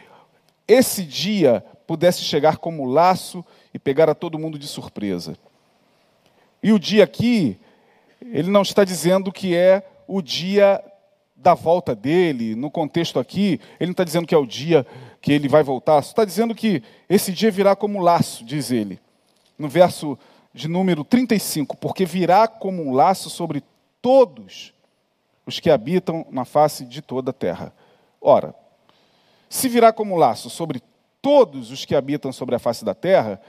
esse 0.67 1.03
dia 1.03 1.63
pudesse 1.88 2.21
chegar 2.21 2.58
como 2.58 2.86
laço 2.86 3.43
e 3.73 3.79
pegar 3.79 4.10
a 4.10 4.15
todo 4.15 4.38
mundo 4.38 4.60
de 4.60 4.67
surpresa. 4.67 5.36
E 6.61 6.71
o 6.71 6.79
dia 6.79 7.03
aqui, 7.03 7.57
ele 8.21 8.49
não 8.49 8.61
está 8.61 8.83
dizendo 8.83 9.31
que 9.31 9.55
é 9.55 9.83
o 10.07 10.21
dia 10.21 10.83
da 11.35 11.53
volta 11.53 11.95
dele, 11.95 12.53
no 12.55 12.69
contexto 12.69 13.17
aqui, 13.17 13.61
ele 13.79 13.87
não 13.87 13.91
está 13.91 14.03
dizendo 14.03 14.27
que 14.27 14.35
é 14.35 14.37
o 14.37 14.45
dia 14.45 14.85
que 15.21 15.31
ele 15.31 15.47
vai 15.47 15.63
voltar, 15.63 15.99
está 15.99 16.25
dizendo 16.25 16.53
que 16.53 16.83
esse 17.09 17.31
dia 17.31 17.49
virá 17.49 17.75
como 17.75 18.01
laço, 18.01 18.43
diz 18.43 18.71
ele, 18.71 18.99
no 19.57 19.69
verso 19.69 20.17
de 20.53 20.67
número 20.67 21.03
35, 21.03 21.77
porque 21.77 22.05
virá 22.05 22.47
como 22.47 22.83
um 22.83 22.93
laço 22.93 23.29
sobre 23.29 23.63
todos 24.01 24.73
os 25.45 25.60
que 25.60 25.69
habitam 25.69 26.25
na 26.29 26.43
face 26.43 26.83
de 26.83 27.01
toda 27.01 27.31
a 27.31 27.33
terra. 27.33 27.73
Ora, 28.21 28.53
se 29.49 29.69
virá 29.69 29.93
como 29.93 30.15
um 30.15 30.17
laço 30.17 30.49
sobre 30.49 30.81
todos 31.21 31.71
os 31.71 31.85
que 31.85 31.95
habitam 31.95 32.31
sobre 32.31 32.55
a 32.55 32.60
face 32.60 32.83
da 32.83 32.93
terra, 32.93 33.41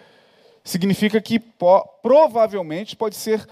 significa 0.64 1.20
que 1.20 1.38
provavelmente 2.02 2.96
pode 2.96 3.16
ser 3.16 3.46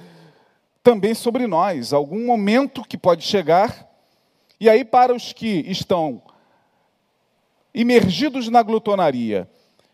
também 0.83 1.15
sobre 1.15 1.47
nós, 1.47 1.93
algum 1.93 2.25
momento 2.25 2.85
que 2.85 2.97
pode 2.97 3.23
chegar. 3.25 3.87
E 4.61 4.69
aí, 4.69 4.85
para 4.85 5.15
os 5.15 5.33
que 5.33 5.65
estão 5.69 6.23
imergidos 7.75 8.49
na 8.49 8.63
glutonaria, 8.63 9.49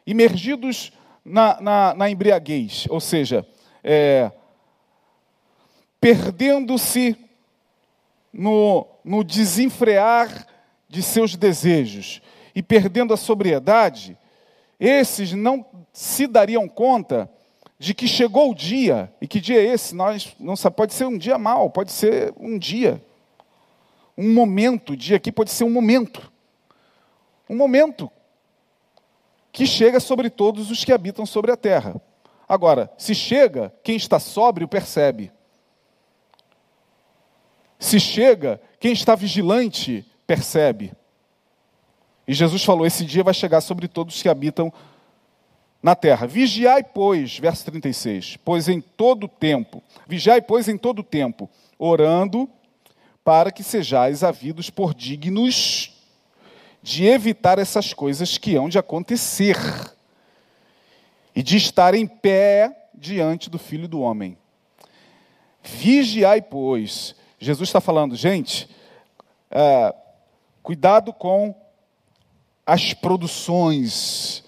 imergidos 0.06 0.92
na, 1.24 1.60
na, 1.60 1.94
na 1.94 2.10
embriaguez, 2.10 2.86
ou 2.88 3.00
seja, 3.00 3.46
é, 3.82 4.30
perdendo-se 6.00 7.16
no, 8.32 8.86
no 9.04 9.24
desenfrear 9.24 10.46
de 10.88 11.02
seus 11.02 11.34
desejos 11.34 12.20
e 12.54 12.62
perdendo 12.62 13.12
a 13.12 13.16
sobriedade, 13.16 14.16
esses 14.78 15.32
não 15.32 15.64
se 15.92 16.26
dariam 16.26 16.68
conta 16.68 17.30
de 17.78 17.92
que 17.94 18.06
chegou 18.06 18.50
o 18.50 18.54
dia, 18.54 19.12
e 19.20 19.26
que 19.26 19.40
dia 19.40 19.60
é 19.60 19.64
esse? 19.64 19.94
Nós 19.94 20.34
não 20.38 20.56
sabe, 20.56 20.76
pode 20.76 20.94
ser 20.94 21.06
um 21.06 21.18
dia 21.18 21.36
mau, 21.38 21.70
pode 21.70 21.92
ser 21.92 22.32
um 22.38 22.58
dia, 22.58 23.02
um 24.16 24.32
momento, 24.32 24.92
o 24.92 24.96
dia 24.96 25.16
aqui 25.16 25.32
pode 25.32 25.50
ser 25.50 25.64
um 25.64 25.70
momento, 25.70 26.32
um 27.48 27.56
momento 27.56 28.10
que 29.52 29.66
chega 29.66 30.00
sobre 30.00 30.30
todos 30.30 30.70
os 30.70 30.84
que 30.84 30.92
habitam 30.92 31.26
sobre 31.26 31.52
a 31.52 31.56
terra. 31.56 32.00
Agora, 32.48 32.92
se 32.98 33.14
chega, 33.14 33.72
quem 33.82 33.96
está 33.96 34.18
sóbrio 34.18 34.66
percebe. 34.66 35.32
Se 37.78 38.00
chega, 38.00 38.60
quem 38.80 38.92
está 38.92 39.14
vigilante 39.14 40.04
percebe. 40.26 40.92
E 42.26 42.32
Jesus 42.34 42.64
falou: 42.64 42.86
esse 42.86 43.04
dia 43.04 43.22
vai 43.22 43.34
chegar 43.34 43.60
sobre 43.60 43.88
todos 43.88 44.16
os 44.16 44.22
que 44.22 44.28
habitam 44.28 44.72
na 45.82 45.94
terra. 45.94 46.26
Vigiai, 46.26 46.82
pois, 46.82 47.38
verso 47.38 47.64
36, 47.66 48.38
pois 48.44 48.68
em 48.68 48.80
todo 48.80 49.28
tempo, 49.28 49.82
vigiai, 50.06 50.40
pois, 50.40 50.66
em 50.66 50.78
todo 50.78 51.02
tempo, 51.02 51.48
orando 51.78 52.48
para 53.22 53.52
que 53.52 53.62
sejais 53.62 54.24
havidos 54.24 54.70
por 54.70 54.94
dignos 54.94 55.92
de 56.82 57.06
evitar 57.06 57.58
essas 57.58 57.92
coisas 57.92 58.36
que 58.38 58.56
hão 58.56 58.68
de 58.68 58.78
acontecer 58.78 59.56
e 61.34 61.42
de 61.42 61.56
estar 61.56 61.94
em 61.94 62.06
pé 62.06 62.88
diante 62.94 63.50
do 63.50 63.58
Filho 63.58 63.88
do 63.88 64.00
Homem. 64.00 64.38
Vigiai, 65.62 66.40
pois. 66.40 67.14
Jesus 67.38 67.68
está 67.68 67.80
falando, 67.80 68.16
gente, 68.16 68.68
é, 69.50 69.94
cuidado 70.62 71.12
com 71.12 71.54
as 72.66 72.94
produções 72.94 74.42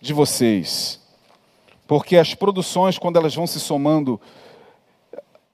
de 0.00 0.12
vocês. 0.12 1.00
Porque 1.86 2.16
as 2.16 2.34
produções, 2.34 2.98
quando 2.98 3.16
elas 3.16 3.34
vão 3.34 3.46
se 3.46 3.60
somando 3.60 4.20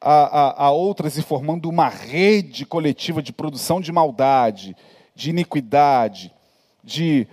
a, 0.01 0.13
a, 0.13 0.65
a, 0.67 0.71
outras 0.71 1.17
e 1.17 1.23
formando 1.23 1.69
uma 1.69 1.89
rede 1.89 2.65
coletiva 2.65 3.23
de 3.23 3.33
produção 3.33 3.81
de 3.81 3.93
maldade, 3.93 4.77
de 5.15 5.31
iniquidade, 5.31 6.33
de, 6.83 7.27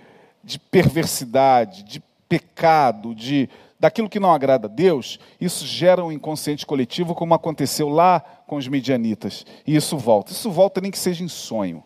de 0.44 0.58
perversidade, 0.58 1.82
de 1.82 2.02
pecado, 2.28 3.14
de 3.14 3.48
daquilo 3.80 4.08
que 4.08 4.18
não 4.18 4.32
agrada 4.32 4.66
a 4.66 4.70
Deus, 4.70 5.20
isso 5.40 5.64
gera 5.64 6.04
um 6.04 6.10
inconsciente 6.10 6.66
coletivo, 6.66 7.14
como 7.14 7.32
aconteceu 7.32 7.88
lá 7.88 8.20
com 8.46 8.56
os 8.56 8.66
medianitas. 8.66 9.46
E 9.64 9.76
isso 9.76 9.96
volta. 9.96 10.32
Isso 10.32 10.50
volta 10.50 10.80
nem 10.80 10.90
que 10.90 10.98
seja 10.98 11.22
em 11.22 11.28
sonho. 11.28 11.84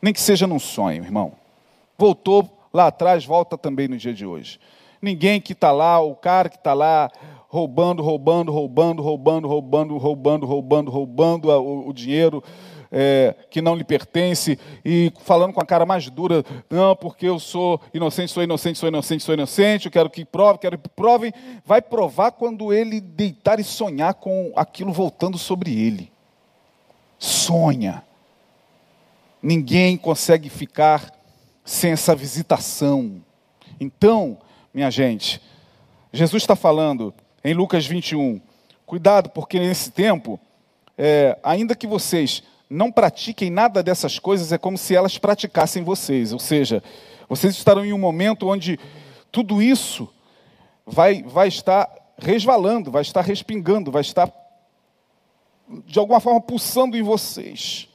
Nem 0.00 0.12
que 0.12 0.20
seja 0.20 0.46
num 0.46 0.58
sonho, 0.58 1.02
irmão. 1.02 1.32
Voltou 1.98 2.48
lá 2.72 2.88
atrás, 2.88 3.24
volta 3.24 3.56
também 3.56 3.88
no 3.88 3.96
dia 3.96 4.12
de 4.12 4.26
hoje. 4.26 4.60
Ninguém 5.00 5.40
que 5.40 5.52
está 5.52 5.72
lá, 5.72 6.00
o 6.00 6.14
cara 6.14 6.48
que 6.48 6.56
está 6.56 6.74
lá 6.74 7.10
roubando, 7.48 8.02
roubando, 8.02 8.52
roubando, 8.52 9.02
roubando, 9.02 9.48
roubando, 9.48 9.96
roubando, 9.96 10.46
roubando, 10.46 10.90
roubando 10.90 11.48
o, 11.48 11.88
o 11.88 11.92
dinheiro 11.92 12.42
é, 12.90 13.34
que 13.50 13.60
não 13.60 13.74
lhe 13.74 13.84
pertence 13.84 14.58
e 14.84 15.12
falando 15.20 15.52
com 15.52 15.60
a 15.60 15.66
cara 15.66 15.86
mais 15.86 16.08
dura, 16.08 16.44
não, 16.70 16.94
porque 16.94 17.26
eu 17.26 17.38
sou 17.38 17.80
inocente, 17.92 18.32
sou 18.32 18.42
inocente, 18.42 18.78
sou 18.78 18.88
inocente, 18.88 19.22
sou 19.22 19.34
inocente, 19.34 19.86
eu 19.86 19.92
quero 19.92 20.10
que 20.10 20.24
prove, 20.24 20.58
quero 20.58 20.78
que 20.78 20.88
provem. 20.88 21.32
Vai 21.64 21.82
provar 21.82 22.32
quando 22.32 22.72
ele 22.72 23.00
deitar 23.00 23.60
e 23.60 23.64
sonhar 23.64 24.14
com 24.14 24.52
aquilo 24.56 24.92
voltando 24.92 25.38
sobre 25.38 25.78
ele. 25.78 26.10
Sonha. 27.18 28.02
Ninguém 29.46 29.96
consegue 29.96 30.48
ficar 30.48 31.08
sem 31.64 31.92
essa 31.92 32.16
visitação. 32.16 33.22
Então, 33.78 34.38
minha 34.74 34.90
gente, 34.90 35.40
Jesus 36.12 36.42
está 36.42 36.56
falando 36.56 37.14
em 37.44 37.54
Lucas 37.54 37.86
21, 37.86 38.40
cuidado, 38.84 39.30
porque 39.30 39.60
nesse 39.60 39.92
tempo, 39.92 40.40
é, 40.98 41.38
ainda 41.44 41.76
que 41.76 41.86
vocês 41.86 42.42
não 42.68 42.90
pratiquem 42.90 43.48
nada 43.48 43.84
dessas 43.84 44.18
coisas, 44.18 44.50
é 44.50 44.58
como 44.58 44.76
se 44.76 44.96
elas 44.96 45.16
praticassem 45.16 45.84
vocês. 45.84 46.32
Ou 46.32 46.40
seja, 46.40 46.82
vocês 47.28 47.54
estarão 47.54 47.84
em 47.84 47.92
um 47.92 47.98
momento 47.98 48.48
onde 48.48 48.80
tudo 49.30 49.62
isso 49.62 50.12
vai, 50.84 51.22
vai 51.22 51.46
estar 51.46 51.88
resvalando, 52.18 52.90
vai 52.90 53.02
estar 53.02 53.20
respingando, 53.20 53.92
vai 53.92 54.02
estar 54.02 54.28
de 55.84 56.00
alguma 56.00 56.18
forma 56.18 56.40
pulsando 56.40 56.96
em 56.96 57.02
vocês. 57.04 57.88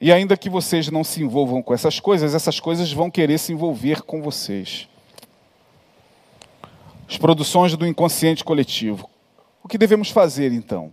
E 0.00 0.10
ainda 0.10 0.36
que 0.36 0.48
vocês 0.48 0.88
não 0.88 1.04
se 1.04 1.22
envolvam 1.22 1.62
com 1.62 1.74
essas 1.74 2.00
coisas, 2.00 2.34
essas 2.34 2.58
coisas 2.58 2.90
vão 2.90 3.10
querer 3.10 3.36
se 3.38 3.52
envolver 3.52 4.00
com 4.00 4.22
vocês. 4.22 4.88
As 7.06 7.18
produções 7.18 7.76
do 7.76 7.86
inconsciente 7.86 8.42
coletivo. 8.42 9.10
O 9.62 9.68
que 9.68 9.76
devemos 9.76 10.10
fazer 10.10 10.52
então? 10.52 10.92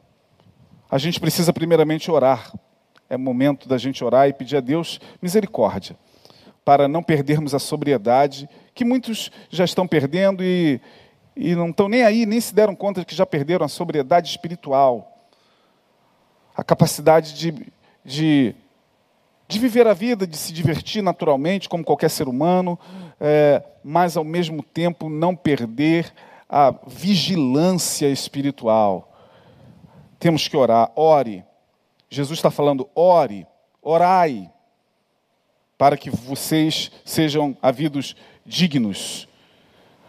A 0.91 0.97
gente 0.97 1.21
precisa 1.21 1.53
primeiramente 1.53 2.11
orar. 2.11 2.51
É 3.09 3.15
momento 3.15 3.69
da 3.69 3.77
gente 3.77 4.03
orar 4.03 4.27
e 4.27 4.33
pedir 4.33 4.57
a 4.57 4.59
Deus 4.59 4.99
misericórdia, 5.21 5.95
para 6.65 6.85
não 6.89 7.01
perdermos 7.01 7.55
a 7.55 7.59
sobriedade, 7.59 8.49
que 8.75 8.83
muitos 8.83 9.31
já 9.49 9.63
estão 9.63 9.87
perdendo 9.87 10.43
e, 10.43 10.81
e 11.33 11.55
não 11.55 11.69
estão 11.69 11.87
nem 11.87 12.03
aí, 12.03 12.25
nem 12.25 12.41
se 12.41 12.53
deram 12.53 12.75
conta 12.75 12.99
de 12.99 13.05
que 13.05 13.15
já 13.15 13.25
perderam 13.25 13.65
a 13.65 13.69
sobriedade 13.69 14.29
espiritual, 14.29 15.29
a 16.53 16.61
capacidade 16.61 17.33
de, 17.33 17.71
de 18.03 18.55
de 19.47 19.59
viver 19.59 19.87
a 19.87 19.93
vida, 19.93 20.27
de 20.27 20.35
se 20.35 20.51
divertir 20.51 21.01
naturalmente, 21.01 21.69
como 21.69 21.83
qualquer 21.83 22.09
ser 22.09 22.27
humano, 22.27 22.77
é, 23.19 23.63
mas 23.83 24.17
ao 24.17 24.23
mesmo 24.23 24.61
tempo 24.61 25.09
não 25.09 25.35
perder 25.35 26.13
a 26.49 26.73
vigilância 26.85 28.07
espiritual. 28.09 29.13
Temos 30.19 30.47
que 30.47 30.57
orar, 30.57 30.91
ore. 30.95 31.43
Jesus 32.09 32.39
está 32.39 32.51
falando, 32.51 32.89
ore, 32.93 33.45
orai, 33.81 34.49
para 35.77 35.95
que 35.95 36.09
vocês 36.09 36.91
sejam 37.05 37.55
havidos 37.61 38.15
dignos. 38.45 39.27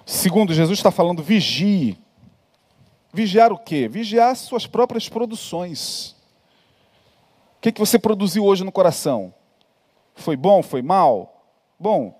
Segundo, 0.04 0.54
Jesus 0.54 0.78
está 0.78 0.90
falando, 0.90 1.22
vigie. 1.22 1.98
Vigiar 3.12 3.52
o 3.52 3.58
quê? 3.58 3.88
Vigiar 3.88 4.34
suas 4.36 4.66
próprias 4.66 5.08
produções. 5.08 6.16
O 7.58 7.60
que, 7.60 7.72
que 7.72 7.80
você 7.80 7.98
produziu 7.98 8.44
hoje 8.44 8.62
no 8.62 8.70
coração? 8.70 9.34
Foi 10.14 10.36
bom? 10.36 10.62
Foi 10.62 10.80
mal? 10.80 11.42
Bom, 11.78 12.16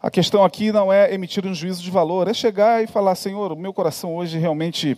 a 0.00 0.08
questão 0.08 0.44
aqui 0.44 0.70
não 0.70 0.92
é 0.92 1.12
emitir 1.12 1.44
um 1.44 1.52
juízo 1.52 1.82
de 1.82 1.90
valor, 1.90 2.28
é 2.28 2.32
chegar 2.32 2.80
e 2.80 2.86
falar: 2.86 3.16
Senhor, 3.16 3.50
o 3.50 3.56
meu 3.56 3.74
coração 3.74 4.14
hoje 4.14 4.38
realmente 4.38 4.96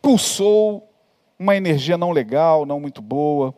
pulsou 0.00 0.88
uma 1.36 1.56
energia 1.56 1.98
não 1.98 2.12
legal, 2.12 2.64
não 2.64 2.78
muito 2.78 3.02
boa, 3.02 3.52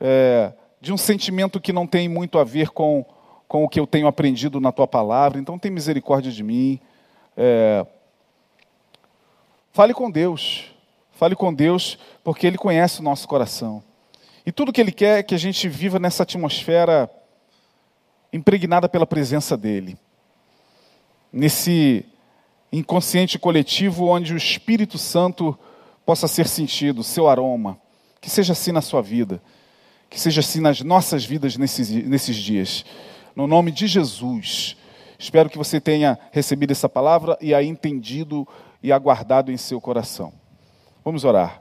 é, 0.00 0.52
de 0.80 0.92
um 0.92 0.96
sentimento 0.96 1.60
que 1.60 1.72
não 1.72 1.84
tem 1.84 2.08
muito 2.08 2.38
a 2.38 2.44
ver 2.44 2.70
com, 2.70 3.04
com 3.48 3.64
o 3.64 3.68
que 3.68 3.80
eu 3.80 3.88
tenho 3.88 4.06
aprendido 4.06 4.60
na 4.60 4.70
tua 4.70 4.86
palavra, 4.86 5.40
então 5.40 5.58
tem 5.58 5.70
misericórdia 5.72 6.30
de 6.30 6.44
mim. 6.44 6.78
É, 7.36 7.84
fale 9.72 9.92
com 9.92 10.08
Deus. 10.08 10.71
Fale 11.12 11.36
com 11.36 11.52
Deus, 11.52 11.98
porque 12.24 12.46
Ele 12.46 12.58
conhece 12.58 13.00
o 13.00 13.02
nosso 13.02 13.28
coração. 13.28 13.82
E 14.44 14.50
tudo 14.50 14.72
que 14.72 14.80
Ele 14.80 14.92
quer 14.92 15.18
é 15.18 15.22
que 15.22 15.34
a 15.34 15.38
gente 15.38 15.68
viva 15.68 15.98
nessa 15.98 16.24
atmosfera 16.24 17.08
impregnada 18.32 18.88
pela 18.88 19.06
presença 19.06 19.56
dEle. 19.56 19.96
Nesse 21.32 22.04
inconsciente 22.72 23.38
coletivo 23.38 24.06
onde 24.06 24.32
o 24.32 24.36
Espírito 24.36 24.98
Santo 24.98 25.56
possa 26.04 26.26
ser 26.26 26.48
sentido, 26.48 27.02
seu 27.02 27.28
aroma. 27.28 27.78
Que 28.20 28.30
seja 28.30 28.52
assim 28.52 28.72
na 28.72 28.80
sua 28.80 29.02
vida. 29.02 29.42
Que 30.08 30.18
seja 30.18 30.40
assim 30.40 30.60
nas 30.60 30.80
nossas 30.80 31.24
vidas 31.24 31.56
nesses, 31.56 31.90
nesses 31.90 32.36
dias. 32.36 32.84
No 33.36 33.46
nome 33.46 33.70
de 33.70 33.86
Jesus. 33.86 34.76
Espero 35.18 35.48
que 35.48 35.58
você 35.58 35.80
tenha 35.80 36.18
recebido 36.32 36.72
essa 36.72 36.88
palavra 36.88 37.36
e 37.40 37.54
a 37.54 37.62
entendido 37.62 38.46
e 38.82 38.90
aguardado 38.90 39.52
em 39.52 39.56
seu 39.56 39.80
coração. 39.80 40.32
Vamos 41.04 41.24
orar. 41.24 41.60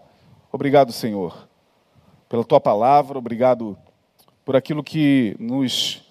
Obrigado, 0.52 0.92
Senhor, 0.92 1.48
pela 2.30 2.44
tua 2.44 2.60
palavra, 2.62 3.18
obrigado 3.18 3.76
por 4.46 4.56
aquilo 4.56 4.84
que 4.84 5.36
nos 5.40 6.08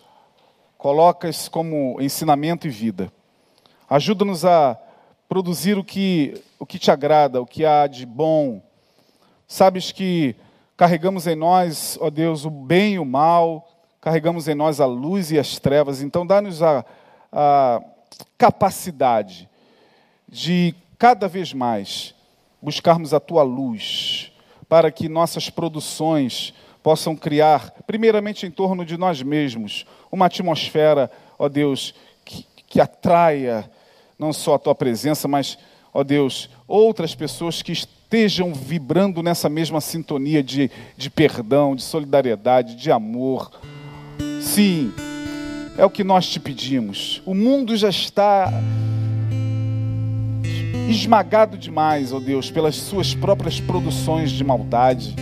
colocas 0.77 1.49
como 1.49 1.97
ensinamento 2.01 2.67
e 2.67 2.71
vida. 2.71 3.13
Ajuda-nos 3.89 4.45
a 4.45 4.77
produzir 5.29 5.79
o 5.79 5.85
que, 5.85 6.43
o 6.59 6.67
que 6.67 6.77
te 6.77 6.91
agrada, 6.91 7.41
o 7.41 7.47
que 7.47 7.65
há 7.65 7.87
de 7.87 8.05
bom. 8.05 8.61
Sabes 9.47 9.93
que 9.93 10.35
carregamos 10.77 11.29
em 11.29 11.37
nós, 11.37 11.97
ó 12.01 12.11
Deus, 12.11 12.45
o 12.45 12.51
bem 12.51 12.95
e 12.95 12.99
o 12.99 13.05
mal, 13.05 13.71
carregamos 14.01 14.49
em 14.49 14.57
nós 14.57 14.81
a 14.81 14.87
luz 14.87 15.31
e 15.31 15.39
as 15.39 15.57
trevas, 15.57 16.03
então 16.03 16.27
dá-nos 16.27 16.65
a, 16.65 16.85
a 17.31 17.81
capacidade 18.37 19.49
de 20.29 20.75
cada 20.99 21.29
vez 21.29 21.53
mais 21.53 22.19
buscarmos 22.63 23.15
a 23.15 23.21
tua 23.21 23.43
luz, 23.43 24.33
para 24.69 24.91
que 24.91 25.09
nossas 25.09 25.51
produções 25.51 26.55
possam 26.83 27.15
criar, 27.15 27.71
primeiramente 27.87 28.47
em 28.47 28.51
torno 28.51 28.85
de 28.85 28.97
nós 28.97 29.23
mesmos, 29.23 29.85
uma 30.11 30.27
atmosfera, 30.27 31.11
ó 31.39 31.49
Deus, 31.49 31.95
que, 32.25 32.47
que 32.67 32.81
atraia 32.81 33.71
não 34.19 34.33
só 34.33 34.55
a 34.55 34.59
tua 34.59 34.75
presença, 34.75 35.27
mas, 35.27 35.59
ó 35.93 36.05
Deus, 36.05 36.51
outras 36.69 37.15
pessoas 37.15 37.63
que 37.63 37.73
estejam 37.73 38.53
vibrando 38.53 39.23
nessa 39.23 39.49
mesma 39.49 39.81
sintonia 39.81 40.43
de, 40.43 40.71
de 40.97 41.09
perdão, 41.09 41.75
de 41.75 41.83
solidariedade, 41.83 42.77
de 42.77 42.91
amor. 42.91 43.51
Sim, 44.43 44.93
é 45.79 45.85
o 45.85 45.91
que 45.91 46.05
nós 46.05 46.29
te 46.29 46.39
pedimos. 46.39 47.23
O 47.25 47.35
mundo 47.35 47.77
já 47.77 47.89
está 47.89 48.53
esmagado 50.91 51.57
demais, 51.57 52.13
ó 52.13 52.17
oh 52.17 52.21
Deus, 52.21 52.51
pelas 52.51 52.77
suas 52.77 53.15
próprias 53.15 53.61
produções 53.61 54.31
de 54.31 54.43
maldade. 54.43 55.15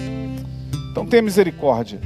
Então 0.91 1.07
tenha 1.07 1.23
misericórdia. 1.23 2.01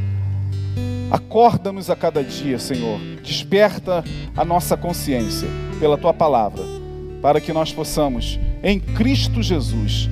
Acorda-nos 1.10 1.90
a 1.90 1.96
cada 1.96 2.24
dia, 2.24 2.58
Senhor. 2.58 2.98
Desperta 3.22 4.02
a 4.36 4.44
nossa 4.44 4.76
consciência 4.76 5.48
pela 5.78 5.98
tua 5.98 6.14
palavra, 6.14 6.62
para 7.20 7.40
que 7.40 7.52
nós 7.52 7.72
possamos, 7.72 8.38
em 8.62 8.80
Cristo 8.80 9.42
Jesus 9.42 10.08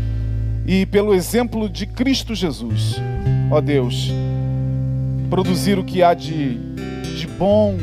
e 0.66 0.84
pelo 0.86 1.14
exemplo 1.14 1.68
de 1.68 1.86
Cristo 1.86 2.34
Jesus, 2.34 2.96
ó 3.50 3.60
Deus, 3.60 4.10
produzir 5.28 5.78
o 5.78 5.84
que 5.84 6.02
há 6.02 6.12
de, 6.12 6.58
de 7.16 7.26
bom 7.26 7.76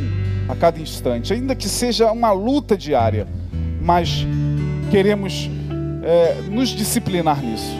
a 0.48 0.56
cada 0.56 0.80
instante, 0.80 1.34
ainda 1.34 1.56
que 1.56 1.68
seja 1.68 2.12
uma 2.12 2.32
luta 2.32 2.78
diária, 2.78 3.28
mas 3.82 4.26
queremos 4.90 5.50
é, 6.08 6.42
nos 6.50 6.70
disciplinar 6.70 7.44
nisso. 7.44 7.76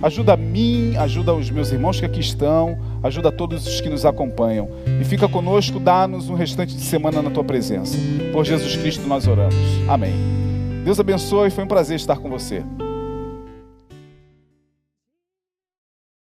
Ajuda 0.00 0.34
a 0.34 0.36
mim, 0.36 0.96
ajuda 0.96 1.34
os 1.34 1.50
meus 1.50 1.70
irmãos 1.70 1.98
que 1.98 2.06
aqui 2.06 2.20
estão, 2.20 2.78
ajuda 3.02 3.28
a 3.28 3.32
todos 3.32 3.66
os 3.66 3.80
que 3.80 3.88
nos 3.88 4.06
acompanham. 4.06 4.68
E 5.00 5.04
fica 5.04 5.28
conosco, 5.28 5.78
dá-nos 5.78 6.28
um 6.28 6.34
restante 6.34 6.74
de 6.74 6.82
semana 6.82 7.20
na 7.20 7.30
tua 7.30 7.44
presença. 7.44 7.96
Por 8.32 8.44
Jesus 8.44 8.76
Cristo 8.76 9.06
nós 9.06 9.26
oramos. 9.26 9.54
Amém. 9.88 10.14
Deus 10.84 10.98
abençoe, 10.98 11.50
foi 11.50 11.64
um 11.64 11.68
prazer 11.68 11.96
estar 11.96 12.16
com 12.16 12.28
você. 12.28 12.64